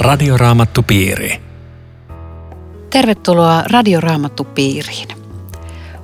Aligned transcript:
Radioraamattupiiri. 0.00 1.40
Tervetuloa 2.90 3.62
Radioraamattupiiriin. 3.72 5.08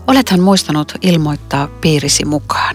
Olethan 0.06 0.40
muistanut 0.40 0.92
ilmoittaa 1.02 1.68
piirisi 1.80 2.24
mukaan. 2.24 2.74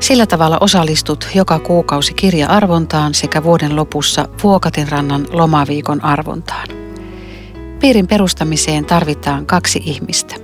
Sillä 0.00 0.26
tavalla 0.26 0.58
osallistut 0.60 1.28
joka 1.34 1.58
kuukausi 1.58 2.14
kirja-arvontaan 2.14 3.14
sekä 3.14 3.42
vuoden 3.42 3.76
lopussa 3.76 4.28
Vuokatinrannan 4.42 5.26
lomaviikon 5.30 6.04
arvontaan. 6.04 6.68
Piirin 7.80 8.06
perustamiseen 8.06 8.84
tarvitaan 8.84 9.46
kaksi 9.46 9.82
ihmistä. 9.84 10.34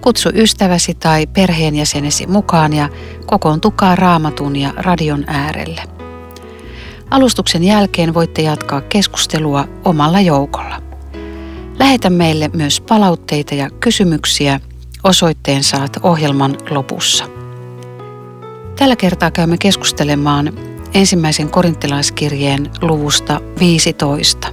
Kutsu 0.00 0.30
ystäväsi 0.34 0.94
tai 0.94 1.26
perheenjäsenesi 1.26 2.26
mukaan 2.26 2.72
ja 2.72 2.88
kokoontukaa 3.26 3.96
raamatun 3.96 4.56
ja 4.56 4.72
radion 4.76 5.24
äärelle. 5.26 5.95
Alustuksen 7.16 7.64
jälkeen 7.64 8.14
voitte 8.14 8.42
jatkaa 8.42 8.80
keskustelua 8.80 9.68
omalla 9.84 10.20
joukolla. 10.20 10.82
Lähetä 11.78 12.10
meille 12.10 12.50
myös 12.52 12.80
palautteita 12.80 13.54
ja 13.54 13.70
kysymyksiä. 13.70 14.60
Osoitteen 15.04 15.64
saat 15.64 15.96
ohjelman 16.02 16.56
lopussa. 16.70 17.24
Tällä 18.78 18.96
kertaa 18.96 19.30
käymme 19.30 19.58
keskustelemaan 19.58 20.52
ensimmäisen 20.94 21.50
korinttilaiskirjeen 21.50 22.70
luvusta 22.82 23.40
15. 23.60 24.48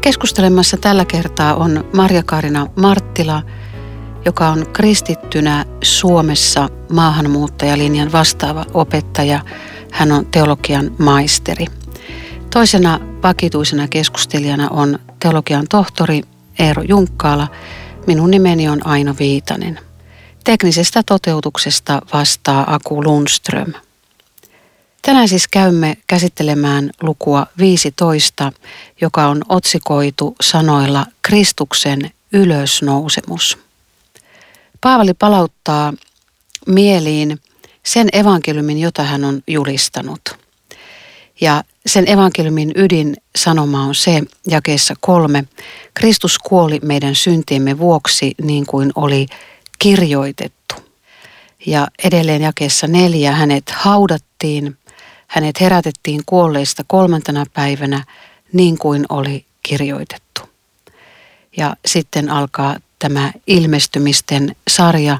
Keskustelemassa 0.00 0.76
tällä 0.76 1.04
kertaa 1.04 1.54
on 1.54 1.84
Marja-Karina 1.96 2.66
Marttila, 2.76 3.42
joka 4.24 4.48
on 4.48 4.66
kristittynä 4.72 5.64
Suomessa 5.82 6.68
maahanmuuttajalinjan 6.92 8.12
vastaava 8.12 8.64
opettaja. 8.74 9.40
Hän 9.94 10.12
on 10.12 10.26
teologian 10.26 10.90
maisteri. 10.98 11.66
Toisena 12.50 13.00
vakituisena 13.22 13.88
keskustelijana 13.88 14.68
on 14.68 14.98
teologian 15.20 15.66
tohtori 15.70 16.22
Eero 16.58 16.82
Junkkaala. 16.82 17.48
Minun 18.06 18.30
nimeni 18.30 18.68
on 18.68 18.86
Aino 18.86 19.14
Viitanen. 19.18 19.80
Teknisestä 20.44 21.02
toteutuksesta 21.06 22.02
vastaa 22.12 22.74
Aku 22.74 23.04
Lundström. 23.04 23.72
Tänään 25.02 25.28
siis 25.28 25.48
käymme 25.48 25.96
käsittelemään 26.06 26.90
lukua 27.02 27.46
15, 27.58 28.52
joka 29.00 29.26
on 29.26 29.42
otsikoitu 29.48 30.36
sanoilla 30.40 31.06
Kristuksen 31.22 32.10
ylösnousemus. 32.32 33.58
Paavali 34.80 35.14
palauttaa 35.14 35.92
mieliin 36.66 37.40
sen 37.86 38.08
evankeliumin, 38.12 38.78
jota 38.78 39.02
hän 39.02 39.24
on 39.24 39.42
julistanut. 39.46 40.20
Ja 41.40 41.64
sen 41.86 42.10
evankeliumin 42.10 42.72
ydin 42.76 43.16
sanoma 43.36 43.82
on 43.82 43.94
se, 43.94 44.22
jakeessa 44.46 44.94
kolme, 45.00 45.44
Kristus 45.94 46.38
kuoli 46.38 46.80
meidän 46.82 47.14
syntiemme 47.14 47.78
vuoksi 47.78 48.34
niin 48.42 48.66
kuin 48.66 48.92
oli 48.94 49.26
kirjoitettu. 49.78 50.74
Ja 51.66 51.88
edelleen 52.04 52.42
jakeessa 52.42 52.86
neljä, 52.86 53.32
hänet 53.32 53.70
haudattiin, 53.70 54.76
hänet 55.26 55.60
herätettiin 55.60 56.22
kuolleista 56.26 56.84
kolmantena 56.86 57.44
päivänä 57.54 58.04
niin 58.52 58.78
kuin 58.78 59.06
oli 59.08 59.44
kirjoitettu. 59.62 60.42
Ja 61.56 61.76
sitten 61.86 62.30
alkaa 62.30 62.76
tämä 62.98 63.32
ilmestymisten 63.46 64.56
sarja, 64.68 65.18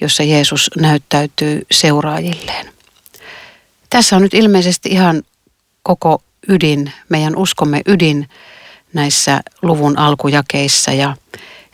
jossa 0.00 0.22
Jeesus 0.22 0.70
näyttäytyy 0.76 1.62
seuraajilleen. 1.70 2.72
Tässä 3.90 4.16
on 4.16 4.22
nyt 4.22 4.34
ilmeisesti 4.34 4.88
ihan 4.88 5.22
koko 5.82 6.22
ydin, 6.48 6.92
meidän 7.08 7.36
uskomme 7.36 7.80
ydin 7.86 8.28
näissä 8.92 9.40
luvun 9.62 9.98
alkujakeissa. 9.98 10.92
Ja, 10.92 11.16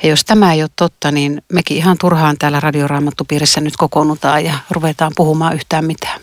ja 0.02 0.08
jos 0.08 0.24
tämä 0.24 0.52
ei 0.52 0.62
ole 0.62 0.70
totta, 0.76 1.10
niin 1.10 1.42
mekin 1.52 1.76
ihan 1.76 1.98
turhaan 2.00 2.36
täällä 2.38 2.60
radioraamattupiirissä 2.60 3.60
nyt 3.60 3.76
kokoonnutaan 3.76 4.44
ja 4.44 4.58
ruvetaan 4.70 5.12
puhumaan 5.16 5.54
yhtään 5.54 5.84
mitään. 5.84 6.20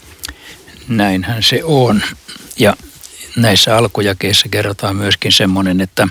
Näinhän 0.88 1.44
se 1.44 1.64
on. 1.64 2.02
Ja 2.60 2.76
näissä 3.36 3.78
alkujakeissa 3.78 4.50
kerrotaan 4.50 4.96
myöskin 4.96 5.32
semmoinen, 5.32 5.82
että 5.82 6.08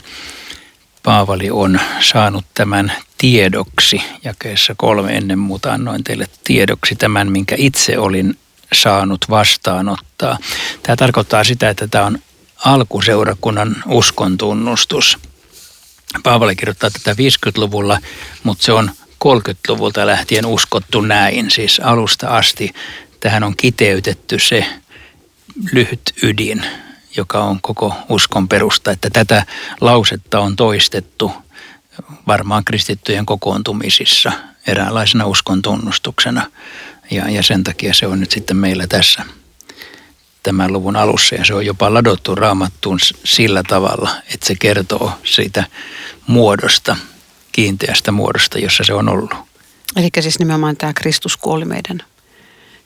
Paavali 1.03 1.50
on 1.50 1.81
saanut 2.00 2.44
tämän 2.55 2.93
tiedoksi, 3.22 4.03
jakeessa 4.25 4.75
kolme 4.77 5.16
ennen 5.16 5.38
muuta 5.38 5.72
annoin 5.72 6.05
teille 6.05 6.27
tiedoksi 6.44 6.97
tämän, 6.97 7.33
minkä 7.33 7.55
itse 7.59 7.99
olin 7.99 8.38
saanut 8.72 9.25
vastaanottaa. 9.31 10.38
Tämä 10.83 10.97
tarkoittaa 10.97 11.44
sitä, 11.44 11.71
että 11.71 11.88
tämä 11.88 12.06
on 12.06 12.19
alkuseurakunnan 12.65 13.77
uskon 13.87 14.38
tunnustus. 14.38 15.19
Paavali 16.22 16.56
kirjoittaa 16.56 16.91
tätä 16.91 17.12
50-luvulla, 17.12 17.99
mutta 18.43 18.65
se 18.65 18.72
on 18.72 18.91
30-luvulta 19.25 20.06
lähtien 20.06 20.47
uskottu 20.47 21.00
näin, 21.00 21.50
siis 21.50 21.81
alusta 21.84 22.28
asti. 22.28 22.72
Tähän 23.21 23.44
on 23.44 23.56
kiteytetty 23.56 24.38
se 24.38 24.66
lyhyt 25.72 26.03
ydin, 26.22 26.62
joka 27.16 27.44
on 27.44 27.61
koko 27.61 27.94
uskon 28.09 28.49
perusta, 28.49 28.91
että 28.91 29.11
tätä 29.11 29.47
lausetta 29.81 30.41
on 30.41 30.56
toistettu 30.56 31.32
varmaan 32.27 32.65
kristittyjen 32.65 33.27
kokoontumisissa 33.27 34.33
eräänlaisena 34.67 35.27
uskon 35.27 35.63
tunnustuksena. 35.63 36.51
Ja, 37.11 37.31
ja 37.31 37.43
sen 37.43 37.65
takia 37.65 37.95
se 37.95 38.07
on 38.07 38.21
nyt 38.21 38.31
sitten 38.31 38.57
meillä 38.57 38.87
tässä 38.87 39.25
tämän 40.43 40.73
luvun 40.73 40.97
alussa 40.97 41.35
ja 41.35 41.45
se 41.45 41.55
on 41.55 41.67
jopa 41.67 41.95
ladottu 41.95 42.35
raamattuun 42.35 42.99
sillä 43.25 43.63
tavalla, 43.69 44.11
että 44.35 44.47
se 44.47 44.55
kertoo 44.55 45.13
siitä 45.25 45.65
muodosta, 46.27 46.97
kiinteästä 47.53 48.13
muodosta, 48.13 48.59
jossa 48.59 48.85
se 48.85 48.95
on 48.95 49.09
ollut. 49.09 49.35
Eli 49.97 50.09
siis 50.21 50.39
nimenomaan 50.39 50.77
tämä 50.77 50.93
Kristus 50.93 51.37
kuoli 51.37 51.65
meidän 51.65 52.03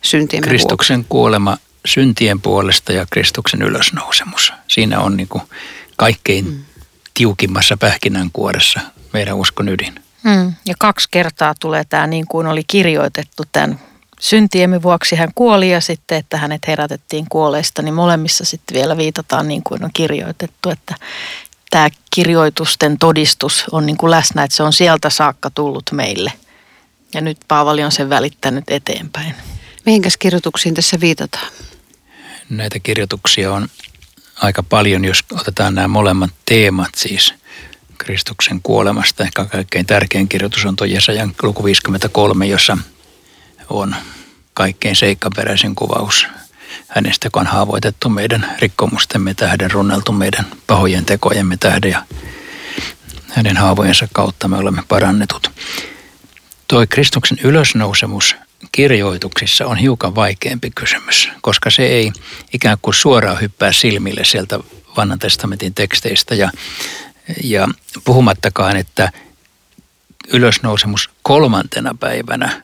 syntiemme 0.03 0.49
Kristuksen 0.49 0.97
vuoksi. 0.97 1.09
kuolema 1.09 1.59
syntien 1.87 2.41
puolesta 2.41 2.93
ja 2.93 3.07
Kristuksen 3.11 3.63
ylösnousemus. 3.63 4.53
Siinä 4.69 5.01
on 5.01 5.17
niin 5.17 5.29
kuin 5.29 5.43
kaikkein 5.97 6.45
mm. 6.45 6.65
Tiukimmassa 7.17 7.77
pähkinänkuoressa 7.77 8.81
meidän 9.13 9.37
uskon 9.37 9.69
ydin. 9.69 9.95
Mm. 10.23 10.53
Ja 10.67 10.75
kaksi 10.79 11.09
kertaa 11.11 11.55
tulee 11.61 11.85
tämä 11.85 12.07
niin 12.07 12.27
kuin 12.27 12.47
oli 12.47 12.63
kirjoitettu 12.67 13.43
tämän 13.53 13.81
syntiemme 14.21 14.83
vuoksi 14.83 15.17
hän 15.17 15.31
kuoli 15.35 15.71
ja 15.71 15.81
sitten, 15.81 16.19
että 16.19 16.39
hänet 16.39 16.67
herätettiin 16.67 17.27
kuolleista, 17.29 17.83
niin 17.83 17.95
molemmissa 17.95 18.45
sitten 18.45 18.75
vielä 18.75 18.97
viitataan 18.97 19.49
niin 19.49 19.63
kuin 19.63 19.85
on 19.85 19.91
kirjoitettu, 19.95 20.71
että 20.71 20.95
tämä 21.71 21.89
kirjoitusten 22.15 22.99
todistus 22.99 23.65
on 23.73 23.87
niin 23.87 23.97
kuin 23.97 24.11
läsnä, 24.11 24.45
että 24.45 24.57
se 24.57 24.63
on 24.63 24.73
sieltä 24.73 25.11
saakka 25.11 25.51
tullut 25.51 25.91
meille. 25.93 26.33
Ja 27.15 27.21
nyt 27.21 27.39
Paavali 27.49 27.85
on 27.85 27.93
sen 27.93 28.11
välittänyt 28.11 28.65
eteenpäin. 28.69 29.35
Mihinkäs 29.87 30.17
kirjoituksiin 30.17 30.75
tässä 30.75 31.01
viitataan? 31.01 31.49
Näitä 32.51 32.79
kirjoituksia 32.79 33.53
on 33.53 33.69
aika 34.43 34.63
paljon, 34.63 35.05
jos 35.05 35.25
otetaan 35.33 35.75
nämä 35.75 35.89
molemmat 35.89 36.31
teemat, 36.45 36.95
siis 36.97 37.35
Kristuksen 37.99 38.61
kuolemasta. 38.63 39.25
Ehkä 39.25 39.45
kaikkein 39.45 39.87
tärkein 39.87 40.29
kirjoitus 40.29 40.65
on 40.65 40.77
tuo 40.77 40.87
Jesajan 40.87 41.35
luku 41.43 41.65
53, 41.65 42.47
jossa 42.47 42.79
on 43.69 43.97
kaikkein 44.55 44.97
seikkaperäisin 44.97 45.75
kuvaus 45.75 46.27
hänestä, 46.89 47.31
kun 47.31 47.41
on 47.41 47.47
haavoitettu 47.47 48.09
meidän 48.09 48.57
rikkomustemme 48.59 49.35
tähden, 49.35 49.71
runneltu 49.71 50.13
meidän 50.13 50.47
pahojen 50.67 51.05
tekojemme 51.05 51.57
tähden 51.57 51.91
ja 51.91 52.03
hänen 53.29 53.57
haavojensa 53.57 54.09
kautta 54.13 54.49
me 54.49 54.57
olemme 54.57 54.83
parannetut. 54.89 55.51
Toi 56.69 56.87
Kristuksen 56.87 57.39
ylösnousemus 57.43 58.37
kirjoituksissa 58.77 59.67
on 59.67 59.77
hiukan 59.77 60.15
vaikeampi 60.15 60.71
kysymys, 60.75 61.29
koska 61.41 61.71
se 61.71 61.87
ei 61.87 62.13
ikään 62.53 62.79
kuin 62.83 62.95
suoraan 62.95 63.41
hyppää 63.41 63.73
silmille 63.73 64.25
sieltä 64.25 64.59
vanhan 64.97 65.19
testamentin 65.19 65.75
teksteistä 65.75 66.35
ja, 66.35 66.51
ja 67.45 67.69
puhumattakaan, 68.05 68.77
että 68.77 69.13
ylösnousemus 70.29 71.11
kolmantena 71.23 71.97
päivänä 72.01 72.63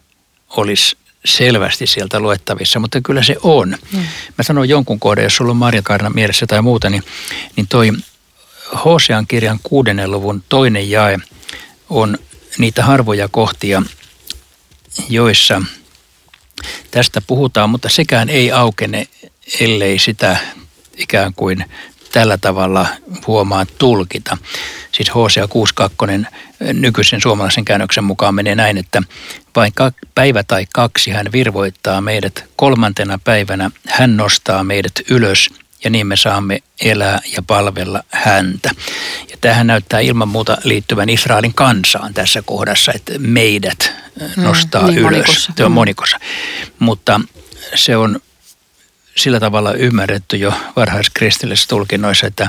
olisi 0.48 0.96
selvästi 1.24 1.86
sieltä 1.86 2.20
luettavissa, 2.20 2.78
mutta 2.78 3.00
kyllä 3.00 3.22
se 3.22 3.36
on. 3.42 3.68
Mm. 3.92 3.98
Mä 4.38 4.42
sanon 4.42 4.68
jonkun 4.68 5.00
kohdan, 5.00 5.24
jos 5.24 5.36
sulla 5.36 5.50
on 5.50 5.56
Marja 5.56 5.82
Karna 5.82 6.10
mielessä 6.10 6.46
tai 6.46 6.62
muuta, 6.62 6.90
niin, 6.90 7.02
niin 7.56 7.68
toi 7.68 7.92
Hosean 8.84 9.26
kirjan 9.26 9.58
kuudennen 9.62 10.10
luvun 10.10 10.44
toinen 10.48 10.90
jae 10.90 11.18
on 11.90 12.18
niitä 12.58 12.84
harvoja 12.84 13.28
kohtia, 13.28 13.82
joissa 15.08 15.62
tästä 16.90 17.20
puhutaan, 17.26 17.70
mutta 17.70 17.88
sekään 17.88 18.28
ei 18.28 18.52
aukene, 18.52 19.06
ellei 19.60 19.98
sitä 19.98 20.36
ikään 20.96 21.34
kuin 21.34 21.64
tällä 22.12 22.38
tavalla 22.38 22.86
huomaa 23.26 23.66
tulkita. 23.78 24.36
Siis 24.92 25.14
Hosea 25.14 25.48
6.2 26.20 26.26
nykyisen 26.72 27.20
suomalaisen 27.20 27.64
käännöksen 27.64 28.04
mukaan 28.04 28.34
menee 28.34 28.54
näin, 28.54 28.78
että 28.78 29.02
vain 29.56 29.72
päivä 30.14 30.42
tai 30.42 30.66
kaksi 30.74 31.10
hän 31.10 31.32
virvoittaa 31.32 32.00
meidät, 32.00 32.44
kolmantena 32.56 33.18
päivänä 33.24 33.70
hän 33.88 34.16
nostaa 34.16 34.64
meidät 34.64 35.00
ylös 35.10 35.50
ja 35.84 35.90
niin 35.90 36.06
me 36.06 36.16
saamme 36.16 36.62
elää 36.80 37.20
ja 37.36 37.42
palvella 37.42 38.02
häntä. 38.08 38.70
Ja 39.30 39.36
tähän 39.40 39.66
näyttää 39.66 40.00
ilman 40.00 40.28
muuta 40.28 40.56
liittyvän 40.64 41.08
Israelin 41.08 41.54
kansaan 41.54 42.14
tässä 42.14 42.42
kohdassa, 42.42 42.92
että 42.94 43.12
meidät 43.18 43.92
nostaa 44.36 44.82
mm, 44.82 44.88
niin, 44.88 44.98
ylös. 44.98 45.12
Monikossa. 45.12 45.52
Se 45.56 45.64
on 45.64 45.70
mm. 45.70 45.74
monikossa. 45.74 46.20
Mutta 46.78 47.20
se 47.74 47.96
on 47.96 48.20
sillä 49.16 49.40
tavalla 49.40 49.72
ymmärretty 49.72 50.36
jo 50.36 50.54
varhaiskristillisessä 50.76 51.68
tulkinnoissa, 51.68 52.26
että, 52.26 52.48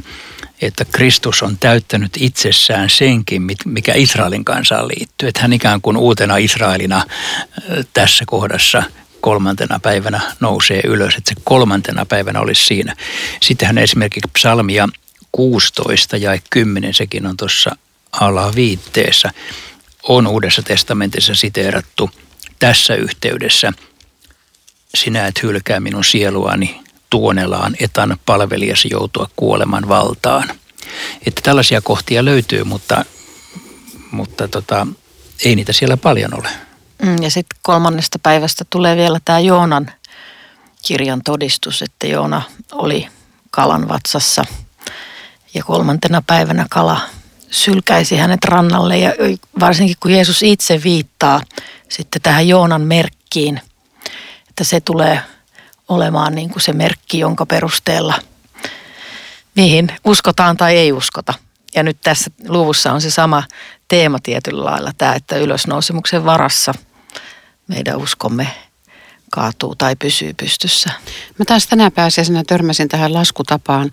että 0.62 0.86
Kristus 0.86 1.44
on 1.44 1.57
täyttänyt 1.57 2.12
itsessään 2.19 2.89
senkin, 2.89 3.42
mikä 3.65 3.94
Israelin 3.95 4.45
kansaan 4.45 4.88
liittyy. 4.88 5.30
Että 5.30 5.42
hän 5.42 5.54
ikään 5.54 5.81
kuin 5.81 5.98
uutena 5.98 6.38
Israelina 6.38 7.06
tässä 7.94 8.24
kohdassa 8.27 8.83
kolmantena 9.21 9.80
päivänä 9.80 10.21
nousee 10.39 10.81
ylös, 10.83 11.15
että 11.15 11.30
se 11.30 11.42
kolmantena 11.44 12.06
päivänä 12.06 12.39
olisi 12.39 12.65
siinä. 12.65 12.95
Sittenhän 13.42 13.77
esimerkiksi 13.77 14.31
psalmia 14.33 14.89
16 15.31 16.18
ja 16.18 16.38
10, 16.50 16.94
sekin 16.94 17.25
on 17.25 17.38
tuossa 17.38 17.75
alaviitteessä, 18.12 19.31
on 20.03 20.27
Uudessa 20.27 20.63
testamentissa 20.63 21.35
siteerattu 21.35 22.09
tässä 22.59 22.95
yhteydessä– 22.95 23.73
sinä 24.97 25.27
et 25.27 25.44
hylkää 25.44 25.79
minun 25.79 26.03
sieluani 26.03 26.81
tuonelaan, 27.09 27.75
etan 27.79 28.17
palvelijasi 28.25 28.88
joutua 28.91 29.29
kuoleman 29.35 29.88
valtaan. 29.88 30.50
Että 31.27 31.41
tällaisia 31.44 31.81
kohtia 31.81 32.25
löytyy, 32.25 32.63
mutta, 32.63 33.05
mutta 34.11 34.47
tota, 34.47 34.88
ei 35.45 35.55
niitä 35.55 35.73
siellä 35.73 35.97
paljon 35.97 36.39
ole. 36.39 36.50
Mm, 37.01 37.23
ja 37.23 37.31
sitten 37.31 37.59
kolmannesta 37.61 38.19
päivästä 38.23 38.65
tulee 38.69 38.95
vielä 38.95 39.19
tämä 39.25 39.39
Joonan 39.39 39.91
kirjan 40.85 41.21
todistus, 41.25 41.81
että 41.81 42.07
Joona 42.07 42.41
oli 42.71 43.07
kalan 43.51 43.89
vatsassa 43.89 44.45
ja 45.53 45.63
kolmantena 45.63 46.23
päivänä 46.27 46.65
kala 46.69 47.01
sylkäisi 47.53 48.17
hänet 48.17 48.45
rannalle 48.45 48.97
ja 48.97 49.11
varsinkin 49.59 49.95
kun 50.00 50.11
Jeesus 50.11 50.44
itse 50.44 50.83
viittaa 50.83 51.41
sitten 51.89 52.21
tähän 52.21 52.47
Joonan 52.47 52.81
merkkiin– 52.81 53.61
että 54.53 54.63
se 54.63 54.81
tulee 54.81 55.21
olemaan 55.88 56.35
niin 56.35 56.50
kuin 56.50 56.61
se 56.61 56.73
merkki, 56.73 57.19
jonka 57.19 57.45
perusteella 57.45 58.13
mihin 59.55 59.91
uskotaan 60.05 60.57
tai 60.57 60.77
ei 60.77 60.91
uskota. 60.91 61.33
Ja 61.75 61.83
nyt 61.83 61.97
tässä 62.01 62.31
luvussa 62.47 62.91
on 62.91 63.01
se 63.01 63.11
sama 63.11 63.44
teema 63.88 64.19
tietyllä 64.23 64.65
lailla, 64.65 64.91
tämä, 64.97 65.13
että 65.13 65.35
ylösnousemuksen 65.35 66.25
varassa 66.25 66.73
meidän 67.67 67.97
uskomme 67.97 68.47
kaatuu 69.31 69.75
tai 69.75 69.95
pysyy 69.95 70.33
pystyssä. 70.33 70.89
Mä 71.39 71.45
taas 71.45 71.67
tänä 71.67 71.91
pääsiäisenä 71.91 72.44
törmäsin 72.47 72.88
tähän 72.88 73.13
laskutapaan. 73.13 73.91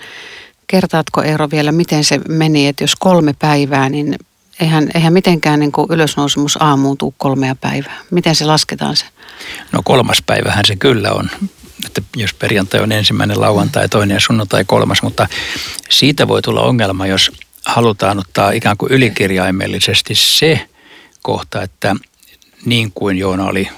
Kertaatko 0.70 1.22
Eero 1.22 1.48
vielä, 1.50 1.72
miten 1.72 2.04
se 2.04 2.20
meni, 2.28 2.68
että 2.68 2.84
jos 2.84 2.96
kolme 2.96 3.34
päivää, 3.38 3.88
niin 3.88 4.18
eihän, 4.60 4.88
eihän 4.94 5.12
mitenkään 5.12 5.60
niin 5.60 5.72
kuin 5.72 5.86
ylösnousemus 5.90 6.58
aamuun 6.60 6.98
tuu 6.98 7.14
kolmea 7.18 7.54
päivää. 7.54 7.98
Miten 8.10 8.34
se 8.34 8.44
lasketaan 8.44 8.96
se? 8.96 9.04
No 9.72 9.80
kolmas 9.84 10.22
päivähän 10.26 10.64
se 10.66 10.76
kyllä 10.76 11.12
on. 11.12 11.30
Että 11.86 12.02
jos 12.16 12.34
perjantai 12.34 12.80
on 12.80 12.92
ensimmäinen 12.92 13.40
lauantai, 13.40 13.88
toinen 13.88 14.14
ja 14.14 14.20
sunnuntai 14.20 14.64
kolmas, 14.64 15.02
mutta 15.02 15.28
siitä 15.88 16.28
voi 16.28 16.42
tulla 16.42 16.62
ongelma, 16.62 17.06
jos 17.06 17.32
halutaan 17.66 18.18
ottaa 18.18 18.50
ikään 18.50 18.76
kuin 18.76 18.92
ylikirjaimellisesti 18.92 20.14
se 20.14 20.68
kohta, 21.22 21.62
että 21.62 21.96
niin 22.64 22.92
kuin 22.94 23.18
Joona 23.18 23.46
oli 23.46 23.68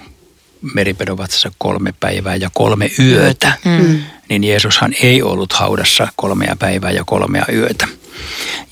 meripedovatsassa 0.75 1.53
kolme 1.59 1.95
päivää 2.01 2.37
ja 2.37 2.51
kolme 2.55 2.91
yötä, 2.99 3.53
mm. 3.65 4.03
niin 4.29 4.45
Jeesushan 4.45 4.95
ei 5.03 5.23
ollut 5.23 5.53
haudassa 5.53 6.09
kolmea 6.17 6.57
päivää 6.59 6.91
ja 6.91 7.05
kolmea 7.05 7.45
yötä. 7.53 7.89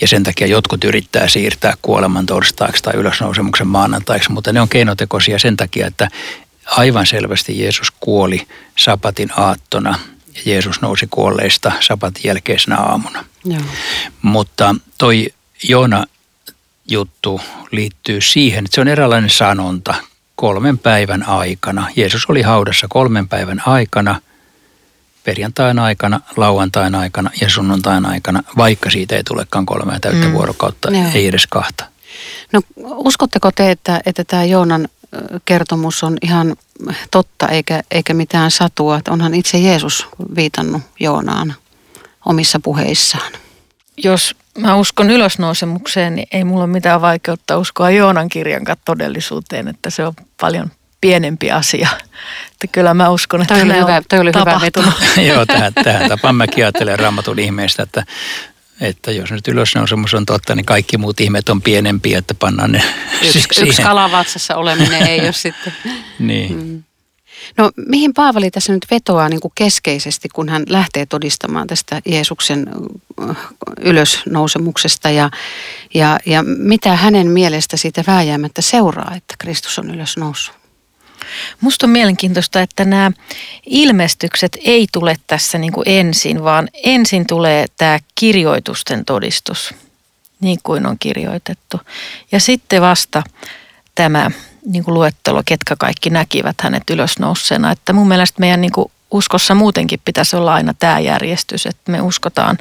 Ja 0.00 0.08
sen 0.08 0.22
takia 0.22 0.46
jotkut 0.46 0.84
yrittää 0.84 1.28
siirtää 1.28 1.74
kuoleman 1.82 2.26
torstaiksi 2.26 2.82
tai 2.82 2.94
ylösnousemuksen 2.94 3.66
maanantaiksi, 3.66 4.32
mutta 4.32 4.52
ne 4.52 4.60
on 4.60 4.68
keinotekoisia 4.68 5.38
sen 5.38 5.56
takia, 5.56 5.86
että 5.86 6.08
aivan 6.66 7.06
selvästi 7.06 7.60
Jeesus 7.60 7.90
kuoli 8.00 8.46
sapatin 8.78 9.30
aattona 9.36 9.98
ja 10.34 10.42
Jeesus 10.44 10.80
nousi 10.80 11.06
kuolleista 11.10 11.72
sapatin 11.80 12.22
jälkeisenä 12.24 12.76
aamuna. 12.76 13.24
Joo. 13.44 13.60
Mutta 14.22 14.74
toi 14.98 15.26
Joona 15.68 16.04
juttu 16.88 17.40
liittyy 17.70 18.20
siihen, 18.20 18.64
että 18.64 18.74
se 18.74 18.80
on 18.80 18.88
eräänlainen 18.88 19.30
sanonta 19.30 19.94
kolmen 20.40 20.78
päivän 20.78 21.28
aikana. 21.28 21.86
Jeesus 21.96 22.26
oli 22.28 22.42
haudassa 22.42 22.86
kolmen 22.90 23.28
päivän 23.28 23.62
aikana, 23.66 24.20
perjantain 25.24 25.78
aikana, 25.78 26.20
lauantain 26.36 26.94
aikana 26.94 27.30
ja 27.40 27.50
sunnuntain 27.50 28.06
aikana, 28.06 28.42
vaikka 28.56 28.90
siitä 28.90 29.16
ei 29.16 29.24
tulekaan 29.24 29.66
kolmea 29.66 30.00
täyttä 30.00 30.26
mm. 30.26 30.32
vuorokautta, 30.32 30.90
Joo. 30.90 31.04
ei 31.14 31.26
edes 31.26 31.46
kahta. 31.46 31.84
No 32.52 32.62
uskotteko 32.78 33.52
te, 33.52 33.70
että, 33.70 34.00
että 34.06 34.24
tämä 34.24 34.44
Joonan 34.44 34.88
kertomus 35.44 36.04
on 36.04 36.16
ihan 36.22 36.56
totta 37.10 37.48
eikä, 37.48 37.82
eikä 37.90 38.14
mitään 38.14 38.50
satua. 38.50 38.96
Että 38.96 39.12
onhan 39.12 39.34
itse 39.34 39.58
Jeesus 39.58 40.06
viitannut 40.36 40.82
Joonaan 41.00 41.54
omissa 42.26 42.60
puheissaan. 42.60 43.32
Jos 43.96 44.36
mä 44.58 44.76
uskon 44.76 45.10
ylösnousemukseen, 45.10 46.16
niin 46.16 46.28
ei 46.32 46.44
mulla 46.44 46.64
ole 46.64 46.72
mitään 46.72 47.00
vaikeutta 47.00 47.58
uskoa 47.58 47.90
Joonan 47.90 48.28
kirjan 48.28 48.62
todellisuuteen, 48.84 49.68
että 49.68 49.90
se 49.90 50.06
on 50.06 50.12
paljon 50.40 50.70
pienempi 51.00 51.50
asia. 51.50 51.88
Että 52.52 52.66
kyllä 52.72 52.94
mä 52.94 53.08
uskon, 53.08 53.42
että 53.42 53.54
toi 53.54 53.62
oli 53.62 53.74
hyvä, 53.74 54.02
toi 54.08 54.18
oli 54.18 54.32
tapahtunut. 54.32 54.94
hyvä 55.16 55.28
Joo, 55.32 55.46
tähän, 55.46 55.74
tähän 55.74 56.08
tapaan 56.08 56.34
mäkin 56.34 56.64
ajattelen 56.64 56.98
raamatun 56.98 57.38
ihmeestä, 57.38 57.82
että 57.82 58.04
että 58.80 59.12
jos 59.12 59.30
nyt 59.30 59.48
ylösnousemus 59.48 60.14
on 60.14 60.26
totta, 60.26 60.54
niin 60.54 60.66
kaikki 60.66 60.98
muut 60.98 61.20
ihmeet 61.20 61.48
on 61.48 61.62
pienempiä, 61.62 62.18
että 62.18 62.34
pannaan 62.34 62.72
ne 62.72 62.82
Yksi, 63.22 63.38
yksi 63.66 63.82
kalavatsassa 63.82 64.56
oleminen 64.56 65.06
ei 65.06 65.20
ole 65.20 65.32
sitten. 65.46 65.72
niin. 66.18 66.56
Mm. 66.56 66.82
No 67.56 67.70
mihin 67.86 68.14
Paavali 68.14 68.50
tässä 68.50 68.72
nyt 68.72 68.86
vetoaa 68.90 69.28
niin 69.28 69.40
kuin 69.40 69.52
keskeisesti, 69.54 70.28
kun 70.28 70.48
hän 70.48 70.62
lähtee 70.68 71.06
todistamaan 71.06 71.66
tästä 71.66 72.00
Jeesuksen 72.06 72.66
äh, 73.30 73.36
ylösnousemuksesta 73.80 75.10
ja, 75.10 75.30
ja, 75.94 76.18
ja 76.26 76.42
mitä 76.42 76.96
hänen 76.96 77.26
mielestä 77.26 77.76
siitä 77.76 78.04
vääjäämättä 78.06 78.62
seuraa, 78.62 79.12
että 79.16 79.34
Kristus 79.38 79.78
on 79.78 79.90
ylösnoussut? 79.90 80.60
Musta 81.60 81.86
on 81.86 81.90
mielenkiintoista, 81.90 82.60
että 82.60 82.84
nämä 82.84 83.10
ilmestykset 83.66 84.58
ei 84.64 84.86
tule 84.92 85.16
tässä 85.26 85.58
niin 85.58 85.72
kuin 85.72 85.88
ensin, 85.88 86.44
vaan 86.44 86.68
ensin 86.84 87.26
tulee 87.26 87.66
tämä 87.76 87.98
kirjoitusten 88.14 89.04
todistus, 89.04 89.74
niin 90.40 90.58
kuin 90.62 90.86
on 90.86 90.96
kirjoitettu. 90.98 91.80
Ja 92.32 92.40
sitten 92.40 92.82
vasta 92.82 93.22
tämä 93.94 94.30
niin 94.66 94.84
kuin 94.84 94.94
luettelo, 94.94 95.42
ketkä 95.44 95.76
kaikki 95.78 96.10
näkivät 96.10 96.56
hänet 96.62 96.90
ylösnousseena. 96.90 97.72
Että 97.72 97.92
mun 97.92 98.08
mielestä 98.08 98.40
meidän 98.40 98.60
niin 98.60 98.72
kuin 98.72 98.90
uskossa 99.10 99.54
muutenkin 99.54 100.00
pitäisi 100.04 100.36
olla 100.36 100.54
aina 100.54 100.74
tämä 100.78 100.98
järjestys, 100.98 101.66
että 101.66 101.92
me 101.92 102.00
uskotaan 102.00 102.58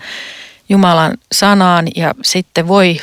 Jumalan 0.69 1.17
sanaan 1.31 1.87
ja 1.95 2.13
sitten 2.23 2.67
voi 2.67 2.99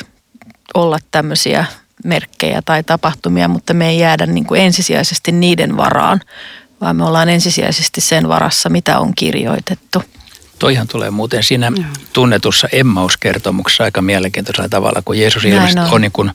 olla 0.73 0.97
tämmöisiä 1.11 1.65
merkkejä 2.03 2.61
tai 2.65 2.83
tapahtumia, 2.83 3.47
mutta 3.47 3.73
me 3.73 3.89
ei 3.89 3.99
jäädä 3.99 4.25
niin 4.25 4.45
kuin 4.45 4.61
ensisijaisesti 4.61 5.31
niiden 5.31 5.77
varaan, 5.77 6.21
vaan 6.81 6.95
me 6.95 7.05
ollaan 7.05 7.29
ensisijaisesti 7.29 8.01
sen 8.01 8.29
varassa, 8.29 8.69
mitä 8.69 8.99
on 8.99 9.15
kirjoitettu. 9.15 10.03
Toihan 10.59 10.87
tulee 10.87 11.11
muuten 11.11 11.43
siinä 11.43 11.71
Joo. 11.75 11.85
tunnetussa 12.13 12.67
Emmaus-kertomuksessa 12.71 13.83
aika 13.83 14.01
mielenkiintoisella 14.01 14.69
tavalla, 14.69 15.01
kun 15.05 15.19
Jeesus 15.19 15.45
ilmeisesti 15.45 15.79
on, 15.79 15.89
on 15.91 16.01
niin 16.01 16.11
kuin, 16.11 16.31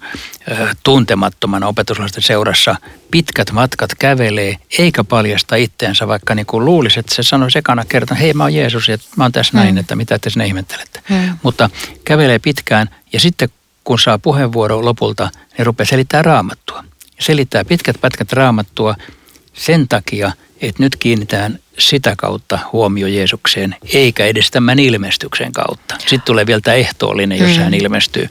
äh, 0.52 0.76
tuntemattomana 0.82 1.66
opetuslaisten 1.66 2.22
seurassa 2.22 2.76
pitkät 3.10 3.52
matkat 3.52 3.90
kävelee, 3.98 4.56
eikä 4.78 5.04
paljasta 5.04 5.56
itteensä, 5.56 6.08
vaikka 6.08 6.34
niin 6.34 6.46
kuin 6.46 6.64
luulisi, 6.64 7.00
että 7.00 7.14
se 7.14 7.22
sanoi 7.22 7.50
sekana 7.50 7.84
kertaa, 7.84 8.16
hei 8.16 8.34
mä 8.34 8.42
oon 8.42 8.54
Jeesus 8.54 8.88
ja 8.88 8.98
mä 9.16 9.24
oon 9.24 9.32
tässä 9.32 9.52
mm. 9.52 9.58
näin, 9.58 9.78
että 9.78 9.96
mitä 9.96 10.18
te 10.18 10.30
sinne 10.30 10.46
ihmettelette. 10.46 11.00
Mm. 11.08 11.38
Mutta 11.42 11.70
kävelee 12.04 12.38
pitkään 12.38 12.88
ja 13.12 13.20
sitten 13.20 13.48
kun 13.84 13.98
saa 13.98 14.18
puheenvuoro 14.18 14.84
lopulta, 14.84 15.30
niin 15.58 15.66
rupeaa 15.66 15.86
selittämään 15.86 16.24
raamattua. 16.24 16.84
Selittää 17.18 17.64
pitkät 17.64 18.00
pätkät 18.00 18.32
raamattua 18.32 18.94
sen 19.52 19.88
takia, 19.88 20.32
että 20.60 20.82
nyt 20.82 20.96
kiinnitään 20.96 21.58
sitä 21.78 22.14
kautta 22.16 22.58
huomio 22.72 23.06
Jeesukseen, 23.06 23.76
eikä 23.94 24.26
edes 24.26 24.50
tämän 24.50 24.78
ilmestyksen 24.78 25.52
kautta. 25.52 25.94
Sitten 25.98 26.22
tulee 26.22 26.46
vielä 26.46 26.60
tämä 26.60 26.74
ehtoollinen, 26.74 27.38
jos 27.38 27.56
mm. 27.56 27.62
hän 27.62 27.74
ilmestyy. 27.74 28.28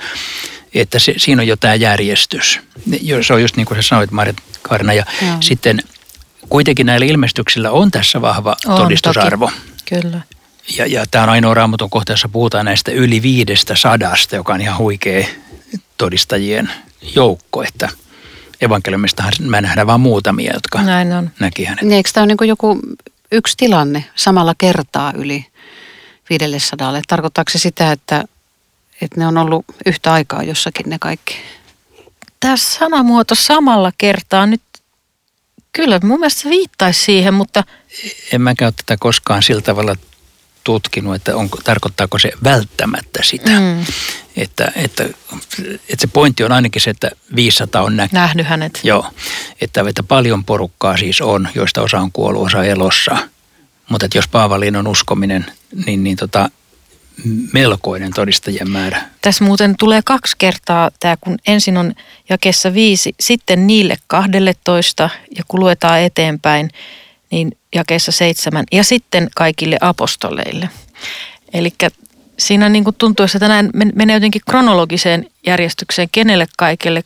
Että 0.73 0.99
se, 0.99 1.13
siinä 1.17 1.41
on 1.41 1.47
jo 1.47 1.57
tämä 1.57 1.75
järjestys. 1.75 2.59
Se 3.21 3.33
on 3.33 3.41
just 3.41 3.57
niin 3.57 3.65
kuin 3.65 3.83
sä 3.83 3.87
sanoit, 3.87 4.11
Marit 4.11 4.37
Karna. 4.61 4.93
Ja 4.93 5.05
Joo. 5.21 5.35
sitten 5.39 5.79
kuitenkin 6.49 6.85
näillä 6.85 7.05
ilmestyksillä 7.05 7.71
on 7.71 7.91
tässä 7.91 8.21
vahva 8.21 8.55
on, 8.65 8.77
todistusarvo. 8.77 9.45
Toki. 9.45 10.01
Kyllä. 10.01 10.21
Ja, 10.77 10.85
ja 10.85 11.05
tämä 11.11 11.23
on 11.23 11.29
ainoa 11.29 11.53
raamatun 11.53 11.89
kohta, 11.89 12.13
jossa 12.13 12.29
puhutaan 12.29 12.65
näistä 12.65 12.91
yli 12.91 13.21
viidestä 13.21 13.75
sadasta, 13.75 14.35
joka 14.35 14.53
on 14.53 14.61
ihan 14.61 14.77
huikea 14.77 15.25
todistajien 15.97 16.71
joukko, 17.15 17.63
että 17.63 17.89
evankeliumistahan 18.61 19.33
mä 19.39 19.61
nähdään 19.61 19.87
vain 19.87 20.01
muutamia, 20.01 20.53
jotka 20.53 20.81
Näin 20.81 21.13
on. 21.13 21.31
näki 21.39 21.63
hänet. 21.63 21.81
Niin, 21.81 21.93
eikö 21.93 22.09
tämä 22.13 22.23
ole 22.23 22.35
niin 22.41 22.49
joku 22.49 22.79
yksi 23.31 23.57
tilanne 23.57 24.05
samalla 24.15 24.55
kertaa 24.57 25.13
yli 25.15 25.45
500. 26.29 26.93
Tarkoittaako 27.07 27.51
se 27.51 27.59
sitä, 27.59 27.91
että, 27.91 28.23
että 29.01 29.19
ne 29.19 29.27
on 29.27 29.37
ollut 29.37 29.65
yhtä 29.85 30.13
aikaa 30.13 30.43
jossakin 30.43 30.89
ne 30.89 30.97
kaikki? 30.99 31.37
Tämä 32.39 32.57
sanamuoto 32.57 33.35
samalla 33.35 33.91
kertaa 33.97 34.45
nyt 34.45 34.61
kyllä 35.73 35.99
mun 36.03 36.19
mielestä 36.19 36.41
se 36.41 36.49
viittaisi 36.49 37.01
siihen, 37.01 37.33
mutta... 37.33 37.63
En 38.31 38.41
mä 38.41 38.55
käy 38.55 38.71
tätä 38.71 38.97
koskaan 38.99 39.43
sillä 39.43 39.61
tavalla 39.61 39.95
tutkinut, 40.63 41.15
että 41.15 41.35
onko, 41.35 41.57
tarkoittaako 41.63 42.19
se 42.19 42.31
välttämättä 42.43 43.19
sitä. 43.23 43.59
Mm. 43.59 43.85
Että, 44.35 44.71
että, 44.75 45.03
että 45.63 45.97
se 45.99 46.07
pointti 46.07 46.43
on 46.43 46.51
ainakin 46.51 46.81
se, 46.81 46.89
että 46.89 47.11
500 47.35 47.81
on 47.81 47.97
nä- 47.97 48.09
nähnyt 48.11 48.47
hänet. 48.47 48.79
Joo, 48.83 49.05
että, 49.61 49.83
että 49.87 50.03
paljon 50.03 50.45
porukkaa 50.45 50.97
siis 50.97 51.21
on, 51.21 51.47
joista 51.55 51.81
osa 51.81 51.99
on 51.99 52.11
kuollut, 52.11 52.45
osa 52.45 52.63
elossa. 52.63 53.17
Mutta 53.89 54.05
että 54.05 54.17
jos 54.17 54.27
Paavaliin 54.27 54.75
on 54.75 54.87
uskominen, 54.87 55.45
niin, 55.85 56.03
niin 56.03 56.17
tota, 56.17 56.49
melkoinen 57.53 58.13
todistajien 58.13 58.69
määrä. 58.69 59.01
Tässä 59.21 59.43
muuten 59.43 59.75
tulee 59.79 60.01
kaksi 60.05 60.35
kertaa 60.37 60.91
tämä, 60.99 61.17
kun 61.21 61.37
ensin 61.47 61.77
on 61.77 61.93
jakessa 62.29 62.73
viisi, 62.73 63.15
sitten 63.19 63.67
niille 63.67 63.97
12 64.07 65.09
ja 65.37 65.43
kun 65.47 65.59
luetaan 65.59 65.99
eteenpäin, 65.99 66.69
niin 67.31 67.57
jakeessa 67.75 68.11
seitsemän 68.11 68.65
ja 68.71 68.83
sitten 68.83 69.29
kaikille 69.35 69.77
apostoleille. 69.81 70.69
Eli 71.53 71.73
siinä 72.39 72.69
niin 72.69 72.83
kuin 72.83 72.95
tuntuu, 72.95 73.25
että 73.35 73.47
näin 73.47 73.69
menee 73.95 74.13
jotenkin 74.15 74.41
kronologiseen 74.49 75.25
järjestykseen, 75.45 76.07
kenelle 76.11 76.47
kaikille 76.57 77.03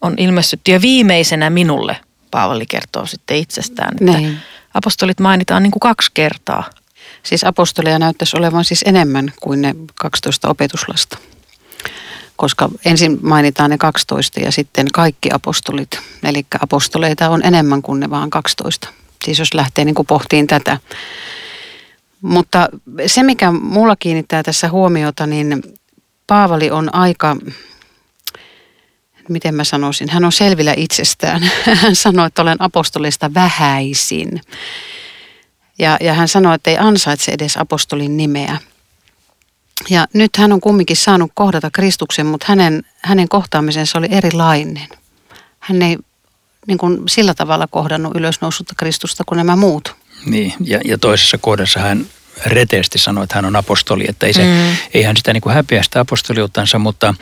on 0.00 0.14
ilmestytty 0.18 0.72
ja 0.72 0.82
viimeisenä 0.82 1.50
minulle, 1.50 1.96
Paavali 2.30 2.66
kertoo 2.66 3.06
sitten 3.06 3.36
itsestään, 3.36 3.92
että 4.00 4.18
niin. 4.18 4.38
apostolit 4.74 5.20
mainitaan 5.20 5.62
niin 5.62 5.70
kuin 5.70 5.80
kaksi 5.80 6.10
kertaa. 6.14 6.70
Siis 7.22 7.44
apostoleja 7.44 7.98
näyttäisi 7.98 8.36
olevan 8.36 8.64
siis 8.64 8.82
enemmän 8.86 9.32
kuin 9.40 9.62
ne 9.62 9.74
12 9.94 10.48
opetuslasta. 10.48 11.18
Koska 12.36 12.68
ensin 12.84 13.18
mainitaan 13.22 13.70
ne 13.70 13.78
12 13.78 14.40
ja 14.40 14.52
sitten 14.52 14.86
kaikki 14.92 15.28
apostolit. 15.32 16.00
Eli 16.22 16.46
apostoleita 16.60 17.28
on 17.28 17.44
enemmän 17.44 17.82
kuin 17.82 18.00
ne 18.00 18.10
vaan 18.10 18.30
12. 18.30 18.88
Siis 19.24 19.38
jos 19.38 19.54
lähtee 19.54 19.84
niin 19.84 19.94
kuin 19.94 20.06
pohtiin 20.06 20.46
tätä. 20.46 20.78
Mutta 22.22 22.68
se, 23.06 23.22
mikä 23.22 23.52
mulla 23.52 23.96
kiinnittää 23.96 24.42
tässä 24.42 24.68
huomiota, 24.68 25.26
niin 25.26 25.62
Paavali 26.26 26.70
on 26.70 26.94
aika, 26.94 27.36
miten 29.28 29.54
mä 29.54 29.64
sanoisin, 29.64 30.08
hän 30.08 30.24
on 30.24 30.32
selvillä 30.32 30.74
itsestään. 30.76 31.42
Hän 31.82 31.96
sanoi, 31.96 32.26
että 32.26 32.42
olen 32.42 32.62
apostolista 32.62 33.34
vähäisin. 33.34 34.40
Ja, 35.78 35.96
ja 36.00 36.14
hän 36.14 36.28
sanoi, 36.28 36.54
että 36.54 36.70
ei 36.70 36.78
ansaitse 36.78 37.32
edes 37.32 37.56
apostolin 37.56 38.16
nimeä. 38.16 38.58
Ja 39.90 40.06
nyt 40.12 40.36
hän 40.36 40.52
on 40.52 40.60
kumminkin 40.60 40.96
saanut 40.96 41.30
kohdata 41.34 41.70
Kristuksen, 41.70 42.26
mutta 42.26 42.46
hänen, 42.48 42.82
hänen 43.02 43.28
kohtaamisensa 43.28 43.98
oli 43.98 44.08
erilainen. 44.10 44.88
Hän 45.58 45.82
ei 45.82 45.98
niin 46.66 46.78
kuin 46.78 47.02
sillä 47.08 47.34
tavalla 47.34 47.66
kohdannut 47.66 48.16
ylösnousutta 48.16 48.74
Kristusta 48.76 49.24
kuin 49.26 49.36
nämä 49.36 49.56
muut. 49.56 49.96
Niin, 50.24 50.52
ja, 50.64 50.80
ja 50.84 50.98
toisessa 50.98 51.38
kohdassa 51.38 51.80
hän 51.80 52.06
reteesti 52.46 52.98
sanoi, 52.98 53.24
että 53.24 53.36
hän 53.36 53.44
on 53.44 53.56
apostoli, 53.56 54.04
että 54.08 54.26
ei, 54.26 54.32
se, 54.32 54.44
mm. 54.44 54.76
ei 54.94 55.02
hän 55.02 55.16
sitä 55.16 55.32
niin 55.32 55.40
kuin 55.40 55.54
häpeä 55.54 55.82
sitä 55.82 56.00
apostoliuttansa, 56.00 56.78
mutta, 56.78 57.14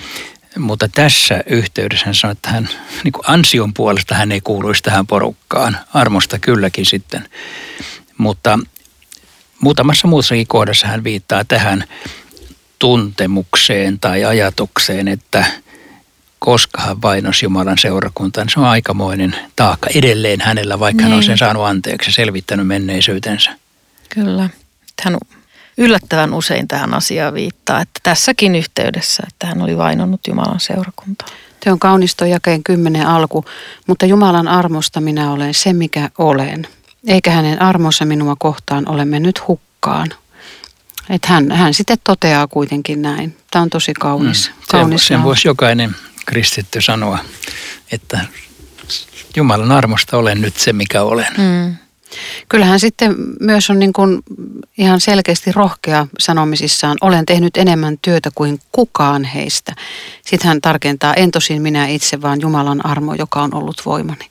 mutta 0.59 0.89
tässä 0.89 1.45
yhteydessä 1.47 2.07
hän 2.07 2.15
sanoi, 2.15 2.33
että 2.33 2.51
hän 2.51 2.69
niin 3.05 3.13
kuin 3.13 3.25
ansion 3.27 3.75
puolesta 3.75 4.15
hän 4.15 4.33
ei 4.33 4.41
kuuluisi 4.41 4.83
tähän 4.83 5.07
porukkaan, 5.07 5.79
armosta 5.95 6.39
kylläkin 6.39 6.87
sitten. 6.87 7.29
Mutta 8.19 8.59
muutamassa 9.61 10.09
muussakin 10.09 10.47
kohdassa 10.47 10.87
hän 10.87 11.05
viittaa 11.05 11.45
tähän 11.45 11.85
tuntemukseen 12.79 14.01
tai 14.01 14.25
ajatukseen, 14.25 15.09
että 15.09 15.45
koska 16.45 16.83
hän 16.83 17.03
vainosi 17.03 17.47
Jumalan 17.47 17.79
seurakuntaan, 17.79 18.49
se 18.49 18.61
on 18.61 18.67
aikamoinen 18.67 19.37
taakka 19.57 19.91
edelleen 19.95 20.41
hänellä, 20.41 20.79
vaikka 20.79 21.03
niin. 21.03 21.05
hän 21.05 21.13
on 21.13 21.21
niin. 21.21 21.27
sen 21.27 21.39
saanut 21.39 21.65
anteeksi 21.65 22.09
ja 22.09 22.15
selvittänyt 22.15 22.67
menneisyytensä. 22.67 23.51
Kyllä. 24.09 24.51
Hän 25.03 25.17
yllättävän 25.79 26.35
usein 26.35 26.69
tähän 26.69 26.95
asiaan 26.95 27.35
viittaa, 27.35 27.81
että 27.81 28.01
tässäkin 28.03 28.55
yhteydessä, 28.55 29.23
että 29.29 29.47
hän 29.47 29.63
oli 29.63 29.77
vainonnut 29.77 30.21
Jumalan 30.29 30.61
seurakuntaa. 30.61 31.29
on 31.67 31.79
kaunisto 31.79 32.25
jakeen 32.25 32.65
kymmenen 32.65 33.07
alku, 33.07 33.45
mutta 33.87 34.07
Jumalan 34.07 34.49
armosta 34.49 35.01
minä 35.01 35.33
olen 35.33 35.55
se, 35.55 35.73
mikä 35.73 36.11
olen 36.19 36.69
eikä 37.07 37.31
hänen 37.31 37.63
armonsa 37.63 38.05
minua 38.05 38.37
kohtaan 38.39 38.89
ole 38.89 39.05
mennyt 39.05 39.49
hukkaan. 39.49 40.09
Että 41.11 41.29
hän, 41.29 41.53
hän 41.53 41.75
sitten 41.75 41.99
toteaa 42.05 42.47
kuitenkin 42.47 43.03
näin. 43.03 43.37
Tämä 43.51 43.63
on 43.63 43.71
tosi 43.71 43.95
kaunis. 43.95 44.49
Mm. 44.49 44.63
kaunis 44.71 45.07
sen, 45.07 45.17
sen 45.17 45.25
voisi 45.25 45.49
jokainen 45.49 45.97
kristitty 46.25 46.81
sanoa, 46.81 47.19
että 47.93 48.21
Jumalan 49.37 49.73
armosta 49.73 50.17
olen 50.17 50.41
nyt 50.41 50.57
se, 50.57 50.73
mikä 50.73 51.03
olen. 51.03 51.35
Mm. 51.39 51.77
Kyllähän 52.49 52.81
sitten 52.81 53.15
myös 53.41 53.71
on 53.71 53.79
niin 53.79 53.93
kuin 53.93 54.23
ihan 54.79 55.01
selkeästi 55.01 55.53
rohkea 55.53 56.07
sanomisissaan, 56.19 56.97
olen 57.01 57.27
tehnyt 57.27 57.57
enemmän 57.57 57.99
työtä 58.03 58.31
kuin 58.35 58.61
kukaan 58.73 59.25
heistä. 59.25 59.75
Sitten 60.27 60.49
hän 60.49 60.61
tarkentaa, 60.61 61.15
en 61.15 61.31
tosin 61.31 61.63
minä 61.63 61.87
itse, 61.87 62.23
vaan 62.23 62.41
Jumalan 62.41 62.87
armo, 62.87 63.15
joka 63.15 63.43
on 63.43 63.55
ollut 63.55 63.83
voimani. 63.87 64.31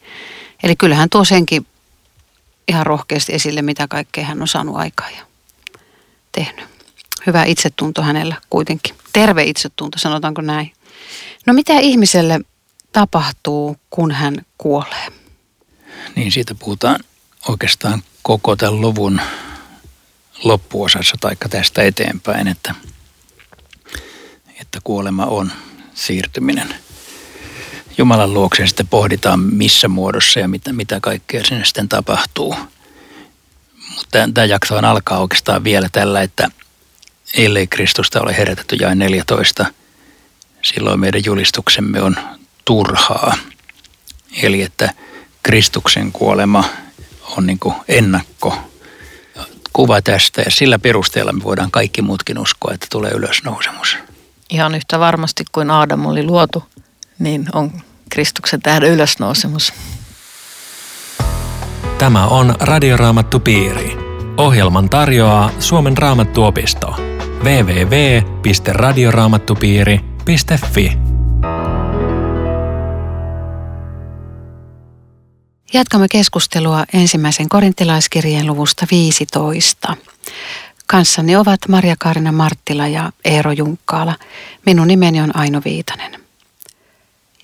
Eli 0.64 0.76
kyllähän 0.76 1.10
tuo 1.10 1.24
senkin 1.26 1.66
ihan 2.68 2.86
rohkeasti 2.86 3.34
esille, 3.34 3.62
mitä 3.62 3.88
kaikkea 3.88 4.26
hän 4.26 4.42
on 4.42 4.48
saanut 4.48 4.76
aikaa 4.76 5.10
ja 5.10 5.22
tehnyt. 6.32 6.66
Hyvä 7.28 7.44
itsetunto 7.44 8.02
hänellä 8.02 8.36
kuitenkin. 8.50 8.96
Terve 9.14 9.44
itsetunto, 9.44 10.00
sanotaanko 10.00 10.42
näin. 10.42 10.74
No 11.46 11.54
mitä 11.54 11.80
ihmiselle 11.80 12.40
tapahtuu, 12.92 13.78
kun 13.90 14.12
hän 14.12 14.46
kuolee? 14.58 15.08
Niin 16.16 16.32
siitä 16.32 16.56
puhutaan 16.56 17.00
oikeastaan 17.48 18.04
koko 18.22 18.56
tämän 18.56 18.82
luvun 18.82 19.22
loppuosassa 20.44 21.16
tai 21.20 21.36
tästä 21.50 21.84
eteenpäin, 21.84 22.48
että, 22.48 22.76
että 24.62 24.80
kuolema 24.84 25.26
on 25.26 25.52
siirtyminen– 25.94 26.76
Jumalan 27.98 28.34
luokse 28.34 28.68
sitten 28.68 28.88
pohditaan 28.88 29.40
missä 29.40 29.88
muodossa 29.88 30.40
ja 30.40 30.48
mitä, 30.48 30.74
mitä 30.74 31.00
kaikkea 31.00 31.44
sinne 31.44 31.66
sitten 31.66 31.90
tapahtuu. 31.90 32.56
Mutta 33.96 34.30
tämä 34.34 34.46
jakso 34.46 34.78
alkaa 34.78 35.20
oikeastaan 35.20 35.64
vielä 35.64 35.90
tällä, 35.92 36.22
että 36.22 36.48
ellei 37.34 37.68
Kristusta 37.68 38.22
ole 38.22 38.38
herätetty 38.38 38.76
jae 38.76 38.96
14, 38.96 39.66
silloin 40.64 41.00
meidän 41.00 41.22
julistuksemme 41.26 42.02
on 42.02 42.16
turhaa. 42.66 43.34
Eli 44.44 44.62
että 44.62 44.94
Kristuksen 45.44 46.12
kuolema 46.12 46.64
on 47.38 47.48
niin 47.48 47.60
kuin 47.60 47.76
ennakko 47.88 48.58
kuva 49.74 50.02
tästä 50.02 50.42
ja 50.42 50.52
sillä 50.52 50.80
perusteella 50.80 51.34
me 51.34 51.44
voidaan 51.44 51.72
kaikki 51.72 52.02
muutkin 52.02 52.40
uskoa, 52.40 52.74
että 52.74 52.88
tulee 52.92 53.12
ylösnousemus. 53.12 53.98
Ihan 54.50 54.76
yhtä 54.76 55.00
varmasti 55.00 55.44
kuin 55.52 55.72
Aadam 55.72 56.06
oli 56.06 56.24
luotu 56.24 56.64
niin 57.20 57.46
on 57.54 57.72
Kristuksen 58.10 58.62
tähden 58.62 58.90
ylösnousemus. 58.90 59.74
Tämä 61.98 62.28
on 62.28 62.56
Radioraamattu 62.60 63.40
Piiri. 63.40 63.98
Ohjelman 64.38 64.90
tarjoaa 64.90 65.52
Suomen 65.60 65.98
raamattuopisto. 65.98 66.96
www.radioraamattupiiri.fi 70.28 70.98
Jatkamme 75.74 76.08
keskustelua 76.12 76.86
ensimmäisen 76.94 77.50
korintilaiskirjeen 77.50 78.48
luvusta 78.48 78.88
15. 78.92 79.98
Kanssani 80.88 81.36
ovat 81.36 81.60
Maria-Kaarina 81.68 82.32
Marttila 82.32 82.88
ja 82.88 83.12
Eero 83.26 83.52
Junkkaala. 83.52 84.16
Minun 84.66 84.88
nimeni 84.88 85.22
on 85.22 85.38
Aino 85.38 85.62
Viitanen. 85.66 86.20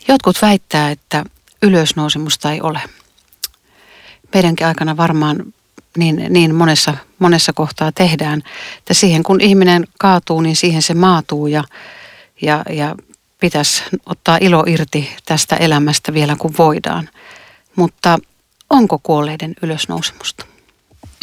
Jotkut 0.08 0.42
väittää, 0.42 0.92
että 0.92 1.26
ylösnousemusta 1.62 2.52
ei 2.52 2.62
ole. 2.62 2.82
Meidänkin 4.34 4.68
aikana 4.68 4.98
varmaan 4.98 5.54
niin, 5.98 6.26
niin 6.30 6.56
monessa, 6.56 6.94
monessa 7.20 7.54
kohtaa 7.54 7.92
tehdään, 7.92 8.44
että 8.78 8.94
siihen 8.94 9.24
kun 9.24 9.42
ihminen 9.42 9.88
kaatuu, 10.00 10.42
niin 10.42 10.56
siihen 10.56 10.82
se 10.82 10.94
maatuu 10.94 11.48
ja, 11.48 11.64
ja, 12.42 12.64
ja 12.70 12.96
pitäisi 13.40 13.84
ottaa 14.06 14.38
ilo 14.42 14.64
irti 14.68 15.10
tästä 15.26 15.56
elämästä 15.56 16.14
vielä 16.14 16.36
kun 16.36 16.54
voidaan. 16.58 17.10
Mutta 17.76 18.20
onko 18.70 19.00
kuolleiden 19.04 19.54
ylösnousemusta? 19.62 20.46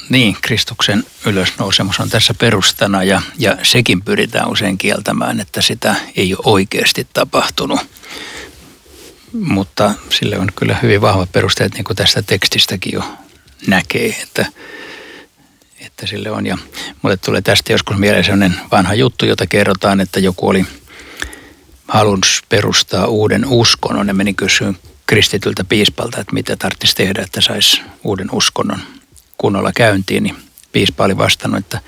Niin, 0.09 0.37
Kristuksen 0.41 1.05
ylösnousemus 1.27 2.01
on 2.01 2.11
tässä 2.11 2.35
perustana 2.35 3.05
ja, 3.05 3.23
ja 3.39 3.57
sekin 3.63 4.03
pyritään 4.03 4.51
usein 4.51 4.79
kieltämään, 4.79 5.41
että 5.41 5.63
sitä 5.63 5.95
ei 6.17 6.35
ole 6.35 6.43
oikeasti 6.45 7.07
tapahtunut 7.13 7.81
mutta 9.33 9.95
sille 10.11 10.39
on 10.39 10.49
kyllä 10.57 10.77
hyvin 10.83 11.01
vahvat 11.01 11.33
perusteet, 11.33 11.75
niin 11.75 11.85
kuin 11.85 11.97
tästä 11.97 12.23
tekstistäkin 12.23 12.93
jo 12.93 13.05
näkee, 13.67 14.17
että, 14.23 14.47
että 15.79 16.07
sille 16.07 16.31
on. 16.31 16.47
Ja 16.47 16.59
mulle 17.03 17.17
tulee 17.17 17.43
tästä 17.43 17.73
joskus 17.73 17.97
mieleen 17.97 18.25
sellainen 18.25 18.61
vanha 18.73 18.95
juttu, 18.95 19.27
jota 19.27 19.47
kerrotaan, 19.47 20.01
että 20.01 20.21
joku 20.21 20.49
oli 20.49 20.67
halunnut 21.89 22.27
perustaa 22.49 23.07
uuden 23.07 23.47
uskonnon 23.47 24.09
ja 24.09 24.15
meni 24.15 24.35
kysyä 24.35 24.75
kristityltä 25.07 25.65
piispalta, 25.65 26.21
että 26.21 26.33
mitä 26.33 26.57
tarvitsisi 26.57 26.97
tehdä, 26.97 27.23
että 27.23 27.41
saisi 27.41 27.83
uuden 28.05 28.29
uskonnon 28.33 28.81
kunnolla 29.39 29.73
käyntiin, 29.73 30.23
niin 30.23 30.37
piispa 30.73 31.05
oli 31.05 31.19
vastannut, 31.19 31.59
että 31.59 31.81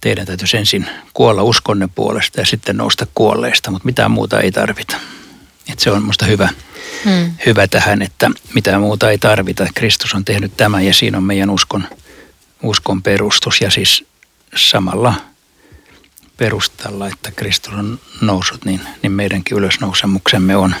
teidän 0.00 0.26
täytyisi 0.26 0.56
ensin 0.56 0.86
kuolla 1.14 1.42
uskonne 1.42 1.88
puolesta 1.94 2.40
ja 2.40 2.46
sitten 2.46 2.76
nousta 2.76 3.06
kuolleista, 3.14 3.70
mutta 3.70 3.86
mitään 3.86 4.10
muuta 4.10 4.40
ei 4.40 4.52
tarvita. 4.52 4.96
Et 5.72 5.78
se 5.78 5.90
on 5.90 6.02
minusta 6.02 6.24
hyvä, 6.24 6.48
hmm. 7.04 7.32
hyvä 7.46 7.68
tähän, 7.68 8.02
että 8.02 8.30
mitään 8.54 8.80
muuta 8.80 9.10
ei 9.10 9.18
tarvita. 9.18 9.66
Kristus 9.74 10.14
on 10.14 10.24
tehnyt 10.24 10.56
tämän 10.56 10.86
ja 10.86 10.94
siinä 10.94 11.18
on 11.18 11.24
meidän 11.24 11.50
uskon, 11.50 11.88
uskon 12.62 13.02
perustus 13.02 13.60
ja 13.60 13.70
siis 13.70 14.04
samalla 14.56 15.14
perustalla, 16.40 17.08
että 17.08 17.30
Kristus 17.30 17.74
on 17.74 18.00
noussut, 18.20 18.64
niin, 18.64 18.80
niin 19.02 19.12
meidänkin 19.12 19.58
ylösnousemuksemme 19.58 20.56
on 20.56 20.74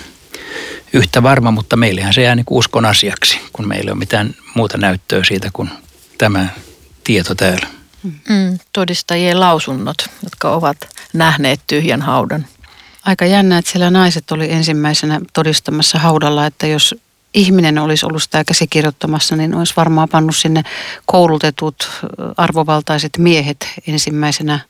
yhtä 0.92 1.22
varma, 1.22 1.50
mutta 1.50 1.76
meillähän 1.76 2.14
se 2.14 2.22
jää 2.22 2.34
niin 2.34 2.46
uskon 2.50 2.84
asiaksi, 2.84 3.40
kun 3.52 3.68
meillä 3.68 3.88
ei 3.88 3.92
ole 3.92 3.98
mitään 3.98 4.34
muuta 4.54 4.78
näyttöä 4.78 5.24
siitä 5.24 5.50
kuin 5.52 5.70
tämä 6.18 6.48
tieto 7.04 7.34
täällä. 7.34 7.66
Mm, 8.02 8.58
todistajien 8.72 9.40
lausunnot, 9.40 9.96
jotka 10.22 10.50
ovat 10.50 10.76
nähneet 11.12 11.60
tyhjän 11.66 12.02
haudan. 12.02 12.46
Aika 13.04 13.26
jännä, 13.26 13.58
että 13.58 13.70
siellä 13.70 13.90
naiset 13.90 14.30
oli 14.30 14.52
ensimmäisenä 14.52 15.20
todistamassa 15.32 15.98
haudalla, 15.98 16.46
että 16.46 16.66
jos 16.66 16.94
ihminen 17.34 17.78
olisi 17.78 18.06
ollut 18.06 18.22
sitä 18.22 18.44
käsikirjoittamassa, 18.44 19.36
niin 19.36 19.54
olisi 19.54 19.74
varmaan 19.76 20.08
pannut 20.08 20.36
sinne 20.36 20.62
koulutetut 21.06 21.90
arvovaltaiset 22.36 23.18
miehet 23.18 23.68
ensimmäisenä 23.86 24.60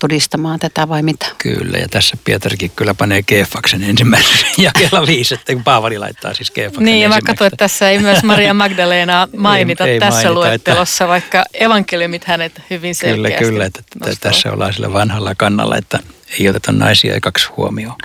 todistamaan 0.00 0.60
tätä 0.60 0.88
vai 0.88 1.02
mitä? 1.02 1.26
Kyllä, 1.38 1.78
ja 1.78 1.88
tässä 1.88 2.16
Pietarikin 2.24 2.70
kyllä 2.76 2.94
panee 2.94 3.22
Keefaksen 3.22 3.82
ensimmäisen 3.82 4.46
jakella 4.58 5.06
viisi, 5.06 5.34
että 5.34 5.52
kun 5.52 5.64
Paavali 5.64 5.98
laittaa 5.98 6.34
siis 6.34 6.50
Keefaksen 6.50 6.84
Niin, 6.84 7.00
ja 7.00 7.08
mä 7.08 7.18
katsoin, 7.26 7.46
että 7.46 7.56
tässä 7.56 7.90
ei 7.90 7.98
myös 7.98 8.22
Maria 8.22 8.54
Magdalena 8.54 9.28
mainita 9.36 9.84
ei, 9.86 9.92
ei 9.92 10.00
tässä 10.00 10.14
mainita, 10.14 10.34
luettelossa, 10.34 11.04
että... 11.04 11.08
vaikka 11.08 11.44
evankeliumit 11.54 12.24
hänet 12.24 12.62
hyvin 12.70 12.94
selkeästi 12.94 13.44
Kyllä, 13.44 13.52
kyllä, 13.52 13.64
että 13.64 13.82
nostaa. 13.98 14.30
tässä 14.30 14.52
ollaan 14.52 14.72
sillä 14.72 14.92
vanhalla 14.92 15.34
kannalla, 15.34 15.76
että 15.76 15.98
ei 16.40 16.48
oteta 16.48 16.72
naisia 16.72 17.20
kaksi 17.20 17.48
huomioon. 17.56 17.96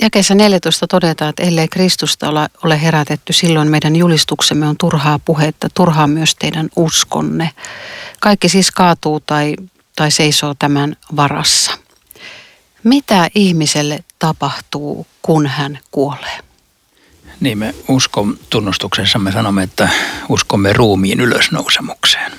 Jakeessa 0.00 0.34
14 0.34 0.86
todetaan, 0.86 1.30
että 1.30 1.42
ellei 1.42 1.68
Kristusta 1.68 2.28
ole, 2.28 2.48
ole 2.64 2.82
herätetty, 2.82 3.32
silloin 3.32 3.68
meidän 3.70 3.96
julistuksemme 3.96 4.66
on 4.66 4.76
turhaa 4.76 5.18
puhetta, 5.18 5.68
turhaa 5.74 6.06
myös 6.06 6.34
teidän 6.34 6.68
uskonne. 6.76 7.50
Kaikki 8.20 8.48
siis 8.48 8.70
kaatuu 8.70 9.20
tai, 9.20 9.54
tai 9.96 10.10
seisoo 10.10 10.54
tämän 10.58 10.96
varassa. 11.16 11.72
Mitä 12.84 13.28
ihmiselle 13.34 14.04
tapahtuu, 14.18 15.06
kun 15.22 15.46
hän 15.46 15.78
kuolee? 15.90 16.38
Niin 17.40 17.58
me 17.58 17.74
uskon 17.88 18.38
tunnustuksessa 18.50 19.18
me 19.18 19.32
sanomme, 19.32 19.62
että 19.62 19.88
uskomme 20.28 20.72
ruumiin 20.72 21.20
ylösnousemukseen. 21.20 22.32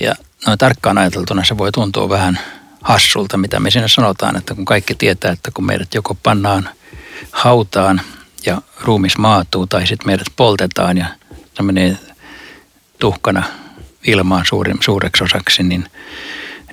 Ja 0.00 0.14
noin 0.46 0.58
tarkkaan 0.58 0.98
ajateltuna 0.98 1.44
se 1.44 1.58
voi 1.58 1.72
tuntua 1.72 2.08
vähän 2.08 2.38
hassulta, 2.82 3.36
mitä 3.36 3.60
me 3.60 3.70
siinä 3.70 3.88
sanotaan, 3.88 4.36
että 4.36 4.54
kun 4.54 4.64
kaikki 4.64 4.94
tietää, 4.94 5.32
että 5.32 5.50
kun 5.50 5.66
meidät 5.66 5.94
joko 5.94 6.14
pannaan 6.22 6.68
hautaan 7.32 8.00
ja 8.46 8.62
ruumis 8.80 9.18
maatuu 9.18 9.66
tai 9.66 9.86
sitten 9.86 10.06
meidät 10.06 10.26
poltetaan 10.36 10.98
ja 10.98 11.06
se 11.54 11.62
menee 11.62 11.96
tuhkana 12.98 13.61
ilmaan 14.06 14.46
suurin, 14.48 14.76
suureksi 14.80 15.24
osaksi, 15.24 15.62
niin, 15.62 15.84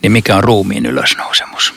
niin 0.01 0.11
mikä 0.11 0.35
on 0.35 0.43
ruumiin 0.43 0.85
ylösnousemus. 0.85 1.73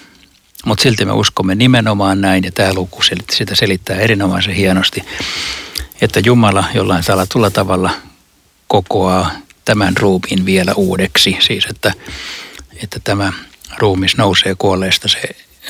Mutta 0.67 0.83
silti 0.83 1.05
me 1.05 1.13
uskomme 1.13 1.55
nimenomaan 1.55 2.21
näin, 2.21 2.45
ja 2.45 2.53
tämä 2.53 2.75
luku 2.75 3.03
sitä 3.31 3.55
selittää 3.55 3.97
erinomaisen 3.97 4.55
hienosti, 4.55 5.05
että 6.01 6.21
Jumala 6.25 6.65
jollain 6.75 7.03
salatulla 7.03 7.51
tavalla 7.51 7.91
kokoaa 8.69 9.31
tämän 9.65 9.97
ruumiin 9.97 10.47
vielä 10.47 10.75
uudeksi. 10.77 11.37
Siis 11.41 11.67
että, 11.71 11.93
että 12.83 13.01
tämä 13.05 13.33
ruumis 13.79 14.17
nousee 14.17 14.55
kuolleesta, 14.59 15.09
se 15.09 15.21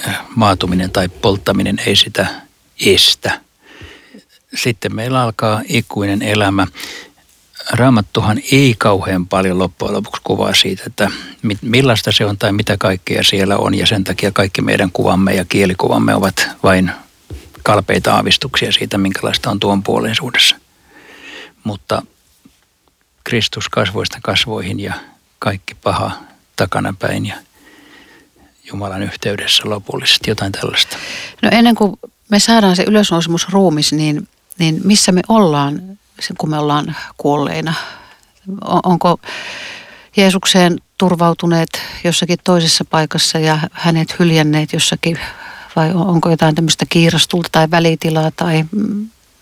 äh, 0.09 0.19
maatuminen 0.37 0.91
tai 0.91 1.09
polttaminen 1.09 1.79
ei 1.87 1.97
sitä 1.97 2.27
estä. 2.87 3.41
Sitten 4.55 4.95
meillä 4.95 5.23
alkaa 5.23 5.63
ikuinen 5.69 6.23
elämä. 6.23 6.67
Raamattuhan 7.71 8.39
ei 8.53 8.75
kauhean 8.79 9.27
paljon 9.27 9.59
loppujen 9.59 9.95
lopuksi 9.95 10.23
kuvaa 10.25 10.55
siitä, 10.55 10.83
että 10.87 11.11
millaista 11.63 12.13
se 12.13 12.25
on 12.25 12.39
tai 12.39 12.53
mitä 12.53 12.77
kaikkea 12.79 13.23
siellä 13.23 13.57
on. 13.59 13.75
Ja 13.75 13.87
sen 13.87 14.05
takia 14.05 14.31
kaikki 14.33 14.63
meidän 14.63 14.91
kuvamme 14.93 15.35
ja 15.35 15.45
kielikuvamme 15.45 16.15
ovat 16.15 16.49
vain 16.63 16.91
kalpeita 17.63 18.15
aavistuksia 18.15 18.73
siitä, 18.73 18.99
minkälaista 18.99 19.51
on 19.51 19.61
tuon 19.61 19.83
puoleisuudessa. 19.83 20.57
Mutta 21.65 22.03
Kristus 23.25 23.69
kasvoista 23.69 24.19
kasvoihin 24.23 24.81
ja 24.81 24.95
kaikki 25.39 25.75
paha 25.75 26.13
takanapäin 26.57 27.27
ja 27.27 27.35
Jumalan 28.65 29.03
yhteydessä 29.03 29.63
lopullisesti, 29.67 30.31
jotain 30.31 30.53
tällaista? 30.53 30.97
No 31.43 31.49
ennen 31.53 31.75
kuin 31.75 31.97
me 32.29 32.39
saadaan 32.39 32.77
se 32.77 32.85
ylösnousemusruumis, 32.89 33.93
niin, 33.93 34.29
niin 34.59 34.81
missä 34.85 35.13
me 35.13 35.21
ollaan, 35.29 35.99
kun 36.39 36.51
me 36.51 36.59
ollaan 36.59 36.97
kuolleina? 37.17 37.75
Onko 38.65 39.19
Jeesukseen 40.17 40.79
turvautuneet 40.99 41.69
jossakin 42.05 42.39
toisessa 42.45 42.85
paikassa 42.85 43.39
ja 43.39 43.59
hänet 43.73 44.19
hyljänneet 44.19 44.73
jossakin 44.73 45.19
vai 45.77 45.93
onko 45.95 46.31
jotain 46.31 46.55
tämmöistä 46.55 46.87
kiirastulta 46.89 47.49
tai 47.53 47.71
välitilaa 47.71 48.31
tai 48.31 48.65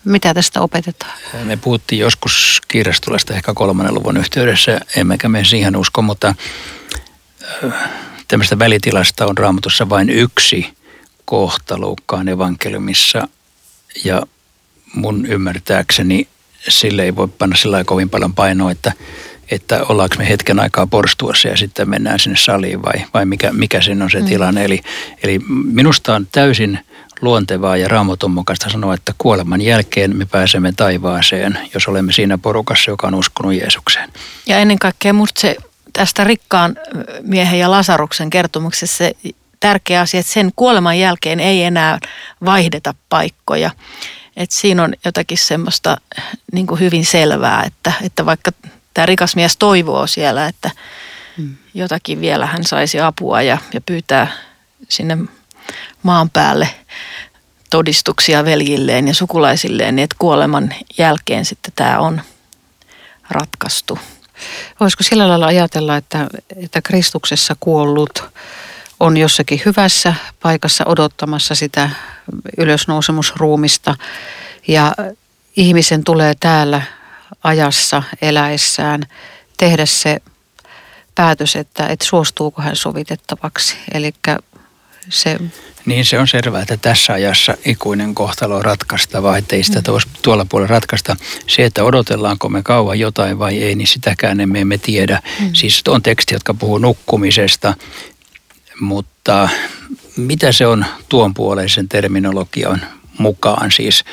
mitä 0.05 0.33
tästä 0.33 0.61
opetetaan? 0.61 1.11
Me 1.43 1.57
puhuttiin 1.57 1.99
joskus 1.99 2.61
kiirastulasta 2.67 3.33
ehkä 3.33 3.53
kolmannen 3.53 3.93
luvun 3.93 4.17
yhteydessä, 4.17 4.79
emmekä 4.95 5.29
me 5.29 5.45
siihen 5.45 5.75
usko, 5.75 6.01
mutta 6.01 6.35
tämmöistä 8.27 8.59
välitilasta 8.59 9.25
on 9.25 9.37
raamatussa 9.37 9.89
vain 9.89 10.09
yksi 10.09 10.73
kohta 11.25 11.77
Luukkaan 11.77 12.27
evankeliumissa 12.27 13.27
ja 14.03 14.21
mun 14.93 15.25
ymmärtääkseni 15.25 16.27
sille 16.69 17.03
ei 17.03 17.15
voi 17.15 17.27
panna 17.27 17.55
sillä 17.55 17.83
kovin 17.83 18.09
paljon 18.09 18.33
painoa, 18.33 18.71
että, 18.71 18.91
että 19.51 19.83
ollaanko 19.89 20.15
me 20.17 20.29
hetken 20.29 20.59
aikaa 20.59 20.87
porstuassa 20.87 21.47
ja 21.47 21.57
sitten 21.57 21.89
mennään 21.89 22.19
sinne 22.19 22.37
saliin 22.37 22.83
vai, 22.83 23.05
vai 23.13 23.25
mikä, 23.25 23.53
mikä 23.53 23.81
sen 23.81 24.01
on 24.01 24.11
se 24.11 24.19
mm. 24.19 24.25
tilanne. 24.25 24.65
Eli, 24.65 24.81
eli 25.23 25.39
minusta 25.65 26.15
on 26.15 26.27
täysin 26.31 26.79
luontevaa 27.21 27.77
ja 27.77 27.87
raamatun 27.87 28.31
mukaista 28.31 28.69
sanoa, 28.69 28.93
että 28.93 29.13
kuoleman 29.17 29.61
jälkeen 29.61 30.17
me 30.17 30.25
pääsemme 30.25 30.71
taivaaseen, 30.77 31.57
jos 31.73 31.87
olemme 31.87 32.13
siinä 32.13 32.37
porukassa, 32.37 32.91
joka 32.91 33.07
on 33.07 33.15
uskonut 33.15 33.53
Jeesukseen. 33.53 34.09
Ja 34.45 34.57
ennen 34.57 34.79
kaikkea 34.79 35.13
musta 35.13 35.41
se 35.41 35.55
tästä 35.93 36.23
rikkaan 36.23 36.75
miehen 37.21 37.59
ja 37.59 37.71
Lasaruksen 37.71 38.29
kertomuksessa 38.29 38.97
se 38.97 39.15
tärkeä 39.59 40.01
asia, 40.01 40.19
että 40.19 40.33
sen 40.33 40.51
kuoleman 40.55 40.99
jälkeen 40.99 41.39
ei 41.39 41.63
enää 41.63 41.99
vaihdeta 42.45 42.93
paikkoja. 43.09 43.71
Et 44.37 44.51
siinä 44.51 44.83
on 44.83 44.93
jotakin 45.05 45.37
semmoista 45.37 45.97
niin 46.51 46.67
kuin 46.67 46.79
hyvin 46.79 47.05
selvää, 47.05 47.63
että, 47.63 47.93
että 48.01 48.25
vaikka 48.25 48.51
tämä 48.93 49.05
rikas 49.05 49.35
mies 49.35 49.57
toivoo 49.57 50.07
siellä, 50.07 50.47
että 50.47 50.71
hmm. 51.37 51.55
jotakin 51.73 52.21
vielä 52.21 52.45
hän 52.45 52.63
saisi 52.63 52.99
apua 52.99 53.41
ja, 53.41 53.57
ja 53.73 53.81
pyytää 53.81 54.31
sinne 54.89 55.17
maan 56.03 56.29
päälle 56.29 56.69
todistuksia 57.69 58.45
veljilleen 58.45 59.07
ja 59.07 59.13
sukulaisilleen, 59.13 59.95
niin 59.95 60.03
että 60.03 60.15
kuoleman 60.19 60.73
jälkeen 60.97 61.45
sitten 61.45 61.73
tämä 61.75 61.99
on 61.99 62.21
ratkaistu. 63.29 63.99
Voisiko 64.79 65.03
sillä 65.03 65.27
lailla 65.27 65.45
ajatella, 65.45 65.97
että, 65.97 66.27
että 66.55 66.81
Kristuksessa 66.81 67.55
kuollut 67.59 68.23
on 69.01 69.17
jossakin 69.17 69.61
hyvässä 69.65 70.13
paikassa 70.41 70.83
odottamassa 70.87 71.55
sitä 71.55 71.89
ylösnousemusruumista 72.57 73.95
ja 74.67 74.95
ihmisen 75.57 76.03
tulee 76.03 76.33
täällä 76.39 76.81
ajassa 77.43 78.03
eläessään 78.21 79.01
tehdä 79.57 79.85
se 79.85 80.21
päätös, 81.15 81.55
että, 81.55 81.87
että 81.87 82.05
suostuuko 82.05 82.61
hän 82.61 82.75
sovitettavaksi. 82.75 83.77
Eli 83.93 84.13
se 85.09 85.39
niin 85.85 86.05
se 86.05 86.19
on 86.19 86.27
selvää, 86.27 86.61
että 86.61 86.77
tässä 86.77 87.13
ajassa 87.13 87.57
ikuinen 87.65 88.15
kohtalo 88.15 88.55
on 88.55 88.65
ratkaistava, 88.65 89.37
ettei 89.37 89.63
sitä 89.63 89.79
mm. 89.79 90.11
tuolla 90.21 90.45
puolella 90.49 90.71
ratkaista. 90.71 91.15
Se, 91.47 91.65
että 91.65 91.83
odotellaanko 91.83 92.49
me 92.49 92.63
kauan 92.63 92.99
jotain 92.99 93.39
vai 93.39 93.63
ei, 93.63 93.75
niin 93.75 93.87
sitäkään 93.87 94.39
emme, 94.39 94.61
emme 94.61 94.77
tiedä. 94.77 95.21
Mm. 95.39 95.49
Siis 95.53 95.83
on 95.87 96.03
teksti, 96.03 96.35
jotka 96.35 96.53
puhuu 96.53 96.77
nukkumisesta, 96.77 97.73
mutta 98.81 99.49
mitä 100.17 100.51
se 100.51 100.67
on 100.67 100.85
tuon 101.09 101.33
puoleisen 101.33 101.89
terminologian 101.89 102.81
mukaan? 103.17 103.71
Siis 103.71 104.03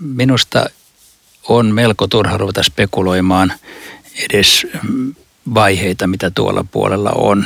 minusta 0.00 0.66
on 1.48 1.74
melko 1.74 2.06
turha 2.06 2.36
ruveta 2.36 2.62
spekuloimaan 2.62 3.52
edes 4.30 4.66
vaiheita, 5.54 6.06
mitä 6.06 6.30
tuolla 6.30 6.64
puolella 6.70 7.10
on, 7.10 7.44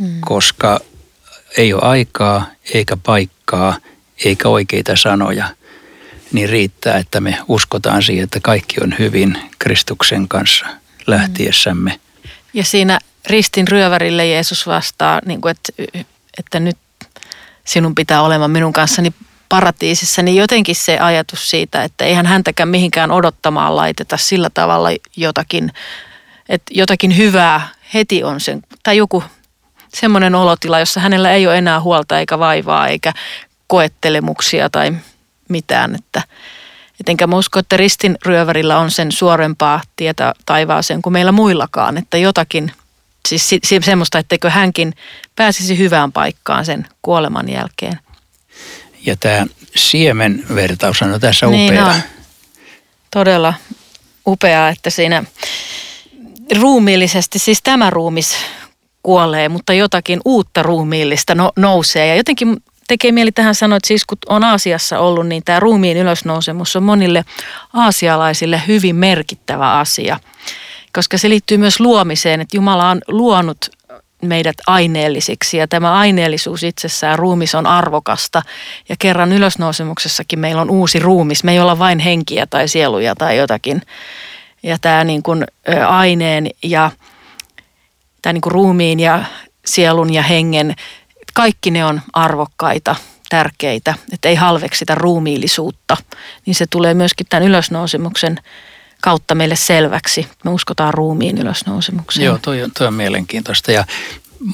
mm. 0.00 0.20
koska 0.20 0.80
ei 1.56 1.72
ole 1.72 1.82
aikaa 1.82 2.46
eikä 2.74 2.96
paikkaa 2.96 3.76
eikä 4.24 4.48
oikeita 4.48 4.96
sanoja, 4.96 5.48
niin 6.32 6.48
riittää, 6.48 6.98
että 6.98 7.20
me 7.20 7.38
uskotaan 7.48 8.02
siihen, 8.02 8.24
että 8.24 8.40
kaikki 8.42 8.76
on 8.82 8.94
hyvin 8.98 9.38
Kristuksen 9.58 10.28
kanssa 10.28 10.66
lähtiessämme. 11.06 12.00
Ja 12.54 12.64
siinä 12.64 12.98
ristin 13.26 13.68
ryövärille 13.68 14.26
Jeesus 14.26 14.66
vastaa, 14.66 15.20
niin 15.26 15.40
kuin, 15.40 15.50
että, 15.50 15.72
että 16.38 16.60
nyt 16.60 16.78
sinun 17.64 17.94
pitää 17.94 18.22
olemaan 18.22 18.50
minun 18.50 18.72
kanssani 18.72 19.12
paratiisissa, 19.48 20.22
niin 20.22 20.36
jotenkin 20.36 20.76
se 20.76 20.98
ajatus 20.98 21.50
siitä, 21.50 21.84
että 21.84 22.04
eihän 22.04 22.26
häntäkään 22.26 22.68
mihinkään 22.68 23.10
odottamaan 23.10 23.76
laiteta 23.76 24.16
sillä 24.16 24.50
tavalla 24.54 24.88
jotakin, 25.16 25.72
että 26.48 26.72
jotakin 26.74 27.16
hyvää 27.16 27.68
heti 27.94 28.24
on 28.24 28.40
sen, 28.40 28.62
tai 28.82 28.96
joku 28.96 29.24
semmoinen 29.88 30.34
olotila, 30.34 30.78
jossa 30.78 31.00
hänellä 31.00 31.32
ei 31.32 31.46
ole 31.46 31.58
enää 31.58 31.80
huolta 31.80 32.18
eikä 32.18 32.38
vaivaa 32.38 32.88
eikä 32.88 33.12
koettelemuksia 33.66 34.70
tai 34.70 34.92
mitään, 35.48 35.94
että 35.94 36.22
Etenkä 37.00 37.26
mä 37.26 37.36
usko, 37.36 37.58
että 37.58 37.76
ristin 37.76 38.18
ryövärillä 38.26 38.78
on 38.78 38.90
sen 38.90 39.12
suorempaa 39.12 39.80
tietä 39.96 40.34
taivaaseen 40.46 41.02
kuin 41.02 41.12
meillä 41.12 41.32
muillakaan, 41.32 41.98
että 41.98 42.16
jotakin, 42.16 42.72
siis 43.28 43.50
semmoista, 43.82 44.18
etteikö 44.18 44.50
hänkin 44.50 44.94
pääsisi 45.36 45.78
hyvään 45.78 46.12
paikkaan 46.12 46.64
sen 46.64 46.86
kuoleman 47.02 47.48
jälkeen. 47.48 47.98
Ja 49.06 49.16
tämä 49.16 49.46
siemenvertaus 49.76 51.02
on 51.02 51.20
tässä 51.20 51.46
niin 51.46 51.72
upea. 51.72 51.86
On. 51.86 51.94
Todella 53.10 53.54
upeaa, 54.26 54.68
että 54.68 54.90
siinä 54.90 55.24
ruumiillisesti, 56.60 57.38
siis 57.38 57.62
tämä 57.62 57.90
ruumis 57.90 58.36
kuolee, 59.02 59.48
mutta 59.48 59.72
jotakin 59.72 60.20
uutta 60.24 60.62
ruumiillista 60.62 61.34
no, 61.34 61.52
nousee. 61.56 62.06
Ja 62.06 62.16
jotenkin 62.16 62.56
tekee 62.88 63.12
mieli 63.12 63.32
tähän 63.32 63.54
sanoa, 63.54 63.76
että 63.76 63.88
siis 63.88 64.04
kun 64.04 64.18
on 64.28 64.44
Aasiassa 64.44 64.98
ollut, 64.98 65.26
niin 65.26 65.42
tämä 65.44 65.60
ruumiin 65.60 65.96
ylösnousemus 65.96 66.76
on 66.76 66.82
monille 66.82 67.24
aasialaisille 67.72 68.62
hyvin 68.68 68.96
merkittävä 68.96 69.78
asia. 69.78 70.20
Koska 70.94 71.18
se 71.18 71.28
liittyy 71.28 71.58
myös 71.58 71.80
luomiseen, 71.80 72.40
että 72.40 72.56
Jumala 72.56 72.90
on 72.90 73.00
luonut 73.08 73.70
meidät 74.22 74.56
aineellisiksi 74.66 75.56
ja 75.56 75.68
tämä 75.68 75.92
aineellisuus 75.92 76.62
itsessään, 76.62 77.18
ruumis 77.18 77.54
on 77.54 77.66
arvokasta 77.66 78.42
ja 78.88 78.96
kerran 78.98 79.32
ylösnousemuksessakin 79.32 80.38
meillä 80.38 80.62
on 80.62 80.70
uusi 80.70 80.98
ruumis. 80.98 81.44
Me 81.44 81.52
ei 81.52 81.60
olla 81.60 81.78
vain 81.78 81.98
henkiä 81.98 82.46
tai 82.46 82.68
sieluja 82.68 83.14
tai 83.14 83.36
jotakin. 83.36 83.82
Ja 84.62 84.78
tämä 84.78 85.04
niin 85.04 85.22
kuin 85.22 85.44
aineen 85.88 86.50
ja 86.62 86.90
tämä 88.22 88.32
niin 88.32 88.40
kuin 88.40 88.52
ruumiin 88.52 89.00
ja 89.00 89.24
sielun 89.66 90.14
ja 90.14 90.22
hengen, 90.22 90.74
kaikki 91.34 91.70
ne 91.70 91.84
on 91.84 92.00
arvokkaita, 92.12 92.96
tärkeitä, 93.28 93.94
että 94.12 94.28
ei 94.28 94.34
halveksita 94.34 94.94
ruumiillisuutta, 94.94 95.96
niin 96.46 96.54
se 96.54 96.66
tulee 96.70 96.94
myöskin 96.94 97.26
tämän 97.30 97.48
ylösnousemuksen 97.48 98.38
kautta 99.00 99.34
meille 99.34 99.56
selväksi. 99.56 100.26
Me 100.44 100.50
uskotaan 100.50 100.94
ruumiin 100.94 101.38
ylösnousemukseen. 101.38 102.26
Joo, 102.26 102.38
toi 102.42 102.62
on, 102.62 102.70
toi 102.78 102.86
on 102.86 102.94
mielenkiintoista 102.94 103.72
ja 103.72 103.84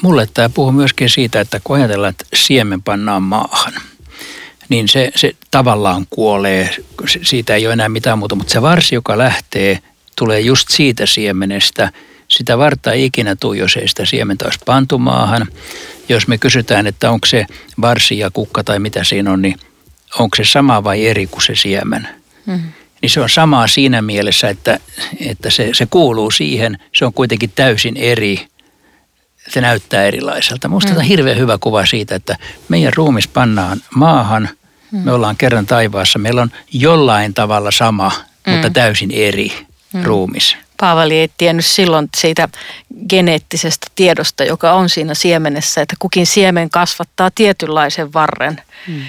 mulle 0.01 0.27
tämä 0.33 0.49
puhuu 0.49 0.71
myöskin 0.71 1.09
siitä, 1.09 1.39
että 1.39 1.59
kun 1.63 1.75
ajatellaan, 1.75 2.09
että 2.09 2.25
siemen 2.33 2.81
pannaan 2.81 3.23
maahan, 3.23 3.73
niin 4.69 4.87
se, 4.87 5.11
se 5.15 5.35
tavallaan 5.51 6.05
kuolee, 6.09 6.75
siitä 7.21 7.55
ei 7.55 7.67
ole 7.67 7.73
enää 7.73 7.89
mitään 7.89 8.19
muuta, 8.19 8.35
mutta 8.35 8.53
se 8.53 8.61
varsi, 8.61 8.95
joka 8.95 9.17
lähtee, 9.17 9.79
tulee 10.15 10.39
just 10.39 10.69
siitä 10.69 11.05
siemenestä. 11.05 11.91
Sitä 12.27 12.57
varta 12.57 12.91
ei 12.91 13.05
ikinä 13.05 13.35
tule, 13.35 13.57
jos 13.57 13.77
ei 13.77 13.87
sitä 13.87 14.05
siementä 14.05 14.45
olisi 14.45 14.59
pantu 14.65 14.99
maahan. 14.99 15.47
Jos 16.09 16.27
me 16.27 16.37
kysytään, 16.37 16.87
että 16.87 17.11
onko 17.11 17.27
se 17.27 17.45
varsi 17.81 18.17
ja 18.19 18.31
kukka 18.31 18.63
tai 18.63 18.79
mitä 18.79 19.03
siinä 19.03 19.31
on, 19.31 19.41
niin 19.41 19.59
onko 20.19 20.35
se 20.35 20.43
sama 20.45 20.83
vai 20.83 21.05
eri 21.05 21.27
kuin 21.27 21.41
se 21.41 21.55
siemen? 21.55 22.07
Mm-hmm 22.45 22.71
niin 23.07 23.13
se 23.13 23.21
on 23.21 23.29
samaa 23.29 23.67
siinä 23.67 24.01
mielessä, 24.01 24.49
että, 24.49 24.79
että 25.19 25.49
se, 25.49 25.69
se 25.73 25.85
kuuluu 25.85 26.31
siihen. 26.31 26.77
Se 26.95 27.05
on 27.05 27.13
kuitenkin 27.13 27.51
täysin 27.55 27.97
eri. 27.97 28.47
Se 29.47 29.61
näyttää 29.61 30.03
erilaiselta. 30.05 30.67
Minusta 30.67 30.91
mm. 30.91 30.97
on 30.97 31.03
hirveän 31.03 31.37
hyvä 31.37 31.57
kuva 31.57 31.85
siitä, 31.85 32.15
että 32.15 32.37
meidän 32.69 32.93
ruumis 32.95 33.27
pannaan 33.27 33.81
maahan. 33.95 34.49
Mm. 34.91 34.99
Me 34.99 35.11
ollaan 35.11 35.37
kerran 35.37 35.65
taivaassa. 35.65 36.19
Meillä 36.19 36.41
on 36.41 36.51
jollain 36.73 37.33
tavalla 37.33 37.71
sama, 37.71 38.11
mm. 38.47 38.53
mutta 38.53 38.69
täysin 38.69 39.11
eri 39.11 39.51
mm. 39.93 40.03
ruumis. 40.03 40.57
Paavali 40.79 41.15
ei 41.15 41.29
tiennyt 41.37 41.65
silloin 41.65 42.09
siitä 42.17 42.49
geneettisestä 43.09 43.87
tiedosta, 43.95 44.43
joka 44.43 44.73
on 44.73 44.89
siinä 44.89 45.13
siemenessä, 45.13 45.81
että 45.81 45.95
kukin 45.99 46.27
siemen 46.27 46.69
kasvattaa 46.69 47.31
tietynlaisen 47.35 48.13
varren. 48.13 48.61
Mm. 48.87 49.01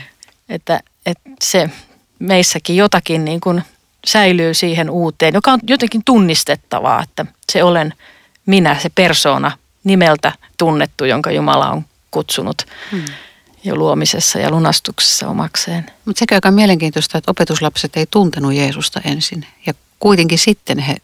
Että, 0.48 0.80
että 1.06 1.30
se 1.42 1.70
meissäkin 2.18 2.76
jotakin 2.76 3.24
niin 3.24 3.40
kuin 3.40 3.62
säilyy 4.06 4.54
siihen 4.54 4.90
uuteen, 4.90 5.34
joka 5.34 5.52
on 5.52 5.61
jotenkin 5.68 6.04
tunnistettavaa, 6.04 7.02
että 7.02 7.26
se 7.52 7.62
olen 7.62 7.94
minä, 8.46 8.76
se 8.82 8.88
persona 8.88 9.52
nimeltä 9.84 10.32
tunnettu, 10.58 11.04
jonka 11.04 11.30
Jumala 11.30 11.70
on 11.70 11.84
kutsunut 12.11 12.66
hmm. 12.92 13.04
jo 13.64 13.76
luomisessa 13.76 14.38
ja 14.38 14.50
lunastuksessa 14.50 15.28
omakseen. 15.28 15.90
Mutta 16.04 16.18
sekä 16.18 16.34
aika 16.34 16.50
mielenkiintoista, 16.50 17.18
että 17.18 17.30
opetuslapset 17.30 17.96
ei 17.96 18.06
tuntenut 18.11 18.54
Jeesusta 18.54 19.00
ensin 19.04 19.46
ja 19.66 19.74
kuitenkin 20.00 20.38
sitten 20.38 20.78
he 20.78 20.96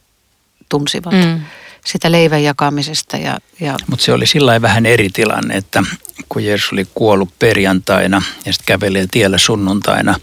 tunsivat. 0.69 1.13
Hmm 1.13 1.41
sitä 1.85 2.13
leivän 2.13 2.43
jakamisesta. 2.43 3.17
Ja, 3.17 3.39
ja... 3.61 3.75
Mutta 3.91 4.05
se 4.05 4.13
oli 4.13 4.27
sillä 4.27 4.63
vähän 4.63 4.87
eri 4.87 5.11
tilanne, 5.11 5.57
että 5.57 5.83
kun 6.29 6.45
Jeesus 6.45 6.73
oli 6.73 6.87
kuollut 6.95 7.39
perjantaina 7.39 8.23
ja 8.47 8.53
sitten 8.53 8.67
kävelee 8.67 9.07
tiellä 9.11 9.39
sunnuntaina, 9.39 10.15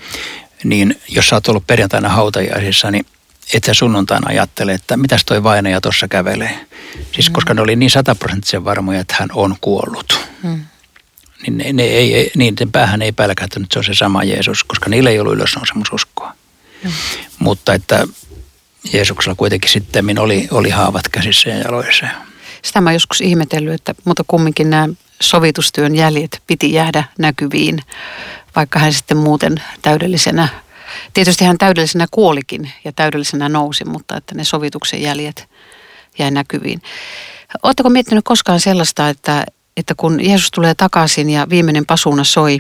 niin 0.64 1.02
jos 1.08 1.30
sä 1.30 1.36
oot 1.36 1.48
ollut 1.48 1.68
perjantaina 1.68 2.10
hautajaisissa, 2.10 2.92
niin 2.92 3.06
et 3.54 3.64
sä 3.64 3.74
sunnuntaina 3.74 4.30
ajattele, 4.30 4.74
että 4.74 4.98
mitäs 4.98 5.26
toi 5.26 5.44
vainaja 5.44 5.82
tuossa 5.82 6.08
kävelee. 6.08 6.66
Siis 7.12 7.30
mm. 7.30 7.34
koska 7.34 7.54
ne 7.54 7.62
oli 7.62 7.76
niin 7.76 7.90
sataprosenttisen 7.90 8.66
varmoja, 8.66 9.00
että 9.00 9.16
hän 9.20 9.30
on 9.34 9.56
kuollut. 9.62 10.20
Mm. 10.44 10.66
Niin 11.42 11.58
ne, 11.58 11.74
ne 11.74 11.84
ei, 11.84 12.32
niiden 12.38 12.72
päähän 12.72 13.02
ei 13.02 13.12
pälkähtänyt, 13.12 13.66
että 13.66 13.74
se 13.74 13.80
on 13.80 13.84
se 13.84 13.94
sama 13.94 14.24
Jeesus, 14.24 14.64
koska 14.64 14.90
niillä 14.90 15.10
ei 15.10 15.20
ollut 15.20 15.34
ylösnousemususkoa. 15.34 16.34
Mm. 16.84 16.92
Mutta 17.40 17.74
että 17.74 18.08
Jeesuksella 18.94 19.36
kuitenkin 19.36 19.70
sitten 19.70 20.20
oli, 20.20 20.48
oli 20.52 20.70
haavat 20.70 21.08
käsissä 21.08 21.50
ja 21.50 21.58
jaloissa. 21.58 22.08
Sitä 22.62 22.82
mä 22.82 22.94
joskus 22.94 23.22
ihmetellyt, 23.22 23.74
että 23.74 23.94
mutta 24.06 24.24
kumminkin 24.28 24.70
nämä 24.70 24.90
sovitustyön 25.22 25.96
jäljet 25.96 26.42
piti 26.48 26.74
jäädä 26.74 27.04
näkyviin 27.20 27.80
vaikka 28.56 28.80
hän 28.80 28.94
sitten 28.94 29.18
muuten 29.18 29.62
täydellisenä, 29.82 30.48
tietysti 31.14 31.46
hän 31.46 31.58
täydellisenä 31.58 32.08
kuolikin 32.12 32.72
ja 32.86 32.92
täydellisenä 32.92 33.50
nousi, 33.50 33.86
mutta 33.86 34.18
että 34.18 34.36
ne 34.36 34.44
sovituksen 34.44 35.02
jäljet 35.02 35.50
jäi 36.20 36.32
näkyviin. 36.32 36.82
Oletteko 37.64 37.90
miettinyt 37.90 38.26
koskaan 38.26 38.60
sellaista, 38.60 39.10
että, 39.10 39.46
että 39.78 39.94
kun 39.98 40.26
Jeesus 40.26 40.52
tulee 40.52 40.76
takaisin 40.76 41.30
ja 41.30 41.50
viimeinen 41.50 41.86
pasuna 41.86 42.24
soi, 42.24 42.58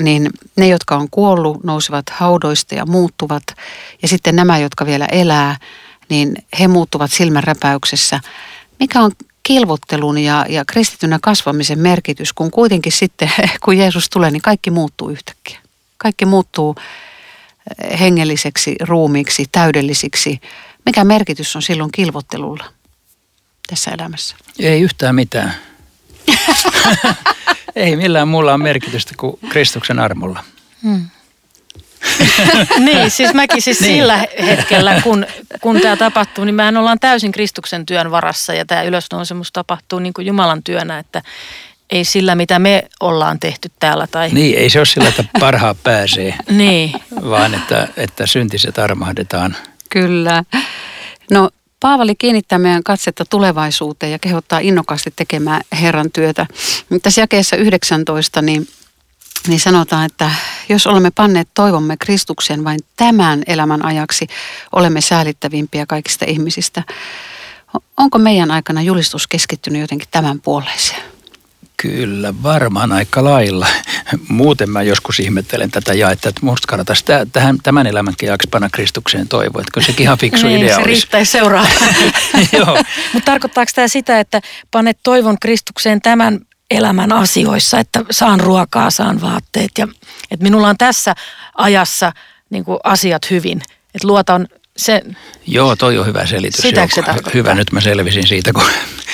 niin 0.00 0.30
ne, 0.56 0.68
jotka 0.68 0.96
on 0.96 1.08
kuollut, 1.10 1.64
nousevat 1.64 2.10
haudoista 2.10 2.74
ja 2.74 2.86
muuttuvat. 2.86 3.42
Ja 4.02 4.08
sitten 4.08 4.36
nämä, 4.36 4.58
jotka 4.58 4.86
vielä 4.86 5.06
elää, 5.06 5.56
niin 6.08 6.34
he 6.60 6.68
muuttuvat 6.68 7.12
silmänräpäyksessä. 7.12 8.20
Mikä 8.80 9.00
on 9.00 9.12
kilvottelun 9.44 10.18
ja, 10.18 10.46
ja 10.48 10.64
kristitynä 10.64 11.18
kasvamisen 11.22 11.78
merkitys, 11.78 12.32
kun 12.32 12.50
kuitenkin 12.50 12.92
sitten, 12.92 13.32
kun 13.64 13.78
Jeesus 13.78 14.10
tulee, 14.10 14.30
niin 14.30 14.42
kaikki 14.42 14.70
muuttuu 14.70 15.08
yhtäkkiä. 15.10 15.58
Kaikki 15.98 16.26
muuttuu 16.26 16.76
eh, 17.82 18.00
hengelliseksi, 18.00 18.76
ruumiiksi, 18.80 19.46
täydellisiksi. 19.52 20.40
Mikä 20.86 21.04
merkitys 21.04 21.56
on 21.56 21.62
silloin 21.62 21.92
kilvottelulla 21.92 22.64
tässä 23.66 23.90
elämässä? 23.90 24.36
Ei 24.58 24.80
yhtään 24.80 25.14
mitään. 25.14 25.54
Ei 27.76 27.96
millään 27.96 28.28
muulla 28.28 28.54
on 28.54 28.62
merkitystä 28.62 29.14
kuin 29.16 29.38
Kristuksen 29.48 29.98
armolla. 29.98 30.44
Hmm. 30.82 31.08
niin, 32.78 33.10
siis 33.10 33.34
mäkin 33.34 33.62
siis 33.62 33.80
niin. 33.80 33.94
sillä 33.94 34.26
hetkellä, 34.46 35.00
kun, 35.00 35.26
kun 35.60 35.80
tämä 35.80 35.96
tapahtuu, 35.96 36.44
niin 36.44 36.54
mehän 36.54 36.76
ollaan 36.76 37.00
täysin 37.00 37.32
Kristuksen 37.32 37.86
työn 37.86 38.10
varassa 38.10 38.54
ja 38.54 38.64
tämä 38.64 38.82
ylösnousemus 38.82 39.52
tapahtuu 39.52 39.98
niin 39.98 40.14
kuin 40.14 40.26
Jumalan 40.26 40.62
työnä, 40.62 40.98
että 40.98 41.22
ei 41.90 42.04
sillä, 42.04 42.34
mitä 42.34 42.58
me 42.58 42.82
ollaan 43.00 43.40
tehty 43.40 43.70
täällä. 43.80 44.06
Tai... 44.06 44.28
Niin, 44.28 44.58
ei 44.58 44.70
se 44.70 44.78
ole 44.78 44.86
sillä, 44.86 45.08
että 45.08 45.24
parhaat 45.40 45.76
pääsee, 45.82 46.34
niin. 46.50 46.92
vaan 47.30 47.54
että, 47.54 47.88
että 47.96 48.26
syntiset 48.26 48.78
armahdetaan. 48.78 49.56
Kyllä. 49.90 50.44
No 51.30 51.50
Paavali 51.80 52.14
kiinnittää 52.14 52.58
meidän 52.58 52.82
katsetta 52.82 53.24
tulevaisuuteen 53.24 54.12
ja 54.12 54.18
kehottaa 54.18 54.58
innokkaasti 54.58 55.12
tekemään 55.16 55.60
Herran 55.80 56.10
työtä. 56.10 56.46
Tässä 57.02 57.20
jakeessa 57.20 57.56
19 57.56 58.42
niin 58.42 58.68
niin 59.48 59.60
sanotaan, 59.60 60.06
että 60.06 60.30
jos 60.68 60.86
olemme 60.86 61.10
panneet 61.10 61.48
toivomme 61.54 61.96
Kristukseen 61.96 62.64
vain 62.64 62.80
tämän 62.96 63.42
elämän 63.46 63.84
ajaksi, 63.84 64.26
olemme 64.72 65.00
säälittävimpiä 65.00 65.86
kaikista 65.86 66.24
ihmisistä. 66.28 66.82
Onko 67.96 68.18
meidän 68.18 68.50
aikana 68.50 68.82
julistus 68.82 69.26
keskittynyt 69.26 69.80
jotenkin 69.80 70.08
tämän 70.10 70.40
puoleiseen? 70.40 71.02
Kyllä, 71.76 72.34
varmaan 72.42 72.92
aika 72.92 73.24
lailla. 73.24 73.66
Muuten 74.28 74.70
mä 74.70 74.82
joskus 74.82 75.20
ihmettelen 75.20 75.70
tätä 75.70 75.94
jaetta, 75.94 76.28
että 76.28 76.40
musta 76.44 76.66
kannattaisi 76.68 77.04
tähän, 77.32 77.58
tämän 77.62 77.86
elämänkin 77.86 78.26
jaksi 78.26 78.48
panna 78.50 78.68
Kristukseen 78.72 79.28
toivoa, 79.28 79.62
että 79.68 79.92
se 79.92 80.02
ihan 80.02 80.18
fiksu 80.18 80.46
niin, 80.46 80.60
idea 80.60 80.74
se 80.74 80.82
olisi. 80.82 80.88
riittäisi 80.88 81.32
seuraavaan. 81.32 81.94
Joo. 82.58 82.76
Mutta 83.12 83.30
tarkoittaako 83.30 83.72
tämä 83.74 83.88
sitä, 83.88 84.20
että 84.20 84.40
panet 84.70 84.98
toivon 85.02 85.36
Kristukseen 85.40 86.00
tämän 86.00 86.40
elämän 86.74 87.12
asioissa, 87.12 87.78
että 87.78 88.00
saan 88.10 88.40
ruokaa, 88.40 88.90
saan 88.90 89.20
vaatteet 89.20 89.70
ja 89.78 89.88
että 90.30 90.42
minulla 90.42 90.68
on 90.68 90.78
tässä 90.78 91.14
ajassa 91.58 92.12
niin 92.50 92.64
kuin 92.64 92.78
asiat 92.84 93.30
hyvin. 93.30 93.62
Että 93.94 94.08
luotan 94.08 94.48
se, 94.76 95.02
Joo, 95.46 95.76
toi 95.76 95.98
on 95.98 96.06
hyvä 96.06 96.26
selitys. 96.26 96.62
Sitäkö 96.62 96.80
Joo, 96.80 96.88
se 96.94 97.02
tarkoittaa? 97.02 97.32
Hyvä, 97.34 97.54
nyt 97.54 97.72
mä 97.72 97.80
selvisin 97.80 98.26
siitä, 98.26 98.52
kun 98.52 98.62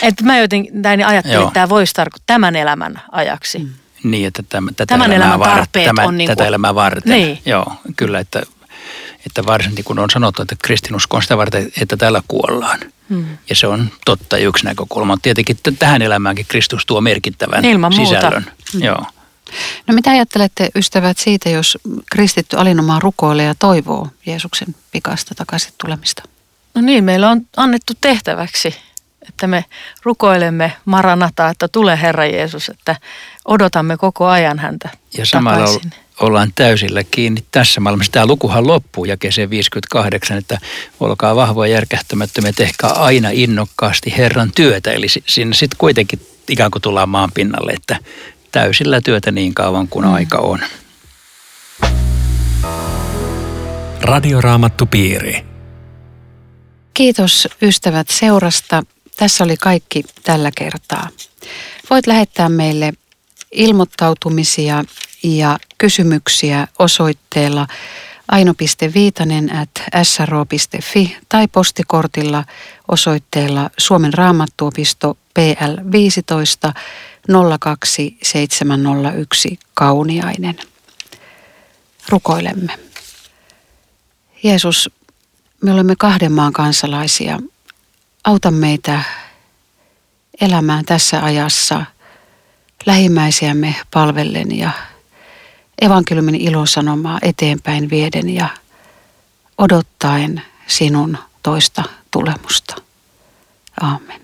että 0.03 0.25
mä 0.25 0.39
jotenkin 0.39 0.83
näin 0.83 1.07
ajattelin, 1.07 1.35
Joo. 1.35 1.43
että 1.43 1.55
tämä 1.55 1.69
voisi 1.69 1.95
tarkoittaa 1.95 2.35
tämän 2.35 2.57
elämän 2.57 3.03
ajaksi. 3.13 3.59
Mm. 3.59 3.71
niin, 4.03 4.27
että 4.27 4.43
täm, 4.49 4.67
tätä, 4.67 4.87
Tämän 4.87 5.13
elämän 5.13 5.39
varten, 5.39 5.57
tarpeet 5.57 5.87
tämä, 5.87 6.03
on 6.09 6.19
niin 6.19 6.29
tätä 6.29 6.37
kuin- 6.37 6.49
elämää 6.49 6.75
varten. 6.75 7.13
Niin. 7.13 7.39
Joo, 7.47 7.73
kyllä, 7.97 8.19
että, 8.19 8.43
että 9.27 9.47
varsinkin 9.47 9.85
kun 9.85 9.99
on 9.99 10.11
sanottu, 10.11 10.43
että 10.43 10.57
kristinusko 10.65 11.17
on 11.17 11.23
sitä 11.23 11.37
varten, 11.37 11.73
että 11.81 11.97
täällä 11.97 12.23
kuollaan. 12.29 12.79
Mm. 13.09 13.27
Ja 13.49 13.57
se 13.57 13.67
on 13.67 13.91
totta 14.05 14.39
ja 14.39 14.49
yksi 14.49 14.65
näkökulma. 14.65 15.19
Tietenkin 15.23 15.57
t- 15.57 15.79
tähän 15.79 16.03
elämäänkin 16.03 16.47
Kristus 16.49 16.87
tuo 16.87 17.01
merkittävän 17.01 17.65
Ilman 17.65 17.95
muuta. 17.97 18.15
sisällön. 18.15 18.47
Joo. 18.79 19.05
No 19.87 19.95
mitä 19.95 20.11
ajattelette 20.11 20.69
ystävät 20.75 21.19
siitä, 21.19 21.49
jos 21.49 21.79
kristitty 22.13 22.57
alinomaan 22.57 23.03
rukoilee 23.03 23.47
ja 23.47 23.55
toivoo 23.55 24.09
Jeesuksen 24.27 24.75
pikaista 24.93 25.35
takaisin 25.35 25.73
tulemista? 25.81 26.23
No 26.75 26.81
niin, 26.83 27.05
meillä 27.05 27.31
on 27.31 27.41
annettu 27.57 27.93
tehtäväksi, 28.01 28.75
että 29.29 29.47
me 29.47 29.65
rukoilemme 30.03 30.73
Maranata, 30.85 31.49
että 31.49 31.69
tule 31.69 32.01
Herra 32.03 32.27
Jeesus, 32.27 32.69
että 32.69 32.97
odotamme 33.45 33.97
koko 33.97 34.27
ajan 34.27 34.59
häntä 34.59 34.89
Ja 35.19 35.27
samalla 35.27 35.65
takaisin. 35.67 35.93
Ollaan 36.21 36.53
täysillä 36.55 37.05
kiinni 37.11 37.45
tässä 37.53 37.81
maailmassa. 37.81 38.13
Tämä 38.13 38.27
lukuhan 38.27 38.67
loppuu 38.67 39.05
jakeeseen 39.05 39.51
58, 39.51 40.39
että 40.39 40.59
olkaa 41.01 41.37
vahvoja 41.37 41.73
järkähtämättömiä, 41.73 42.53
tehkää 42.57 42.91
aina 42.91 43.29
innokkaasti 43.33 44.15
Herran 44.17 44.53
työtä. 44.55 44.91
Eli 44.93 45.09
si- 45.09 45.25
siinä 45.27 45.55
sitten 45.55 45.79
kuitenkin 45.79 46.21
ikään 46.49 46.71
kuin 46.71 46.83
tullaan 46.83 47.09
maan 47.09 47.31
pinnalle, 47.35 47.73
että 47.73 47.99
täysillä 48.53 49.01
työtä 49.01 49.31
niin 49.31 49.55
kauan 49.55 49.89
kuin 49.89 50.05
Mm. 50.07 50.13
aika 50.13 50.39
on. 50.39 50.61
Radioraamattupiiri. 54.01 55.45
Kiitos 56.95 57.49
ystävät 57.63 58.09
seurasta. 58.09 58.83
Tässä 59.17 59.45
oli 59.45 59.57
kaikki 59.57 60.05
tällä 60.23 60.51
kertaa. 60.57 61.09
Voit 61.91 62.07
lähettää 62.07 62.49
meille 62.49 62.93
ilmoittautumisia 63.53 64.85
ja 65.23 65.59
kysymyksiä 65.79 66.69
osoitteella 66.79 67.67
aino.viitanen 68.29 69.57
at 69.57 69.71
sro.fi 70.03 71.17
tai 71.29 71.49
postikortilla 71.49 72.45
osoitteella 72.89 73.71
Suomen 73.79 74.15
raamattuopisto 74.15 75.17
PL 75.35 75.93
15 75.93 76.73
02701 77.61 79.59
Kauniainen. 79.75 80.59
Rukoilemme. 82.09 82.79
Jeesus, 84.43 84.91
me 85.65 85.73
olemme 85.73 85.95
kahden 85.99 86.33
maan 86.33 86.53
kansalaisia. 86.53 87.39
Auta 88.25 88.51
meitä 88.51 89.03
elämään 90.41 90.85
tässä 90.85 91.25
ajassa 91.25 91.85
lähimmäisiämme 92.87 93.75
palvellen 93.91 94.59
ja 94.59 94.71
evankeliumin 95.81 96.35
ilosanomaa 96.35 97.19
eteenpäin 97.23 97.91
vieden 97.91 98.29
ja 98.29 98.49
odottaen 99.59 100.43
sinun 100.67 101.19
toista 101.43 101.83
tulemusta. 102.11 102.77
Aamen. 103.81 104.21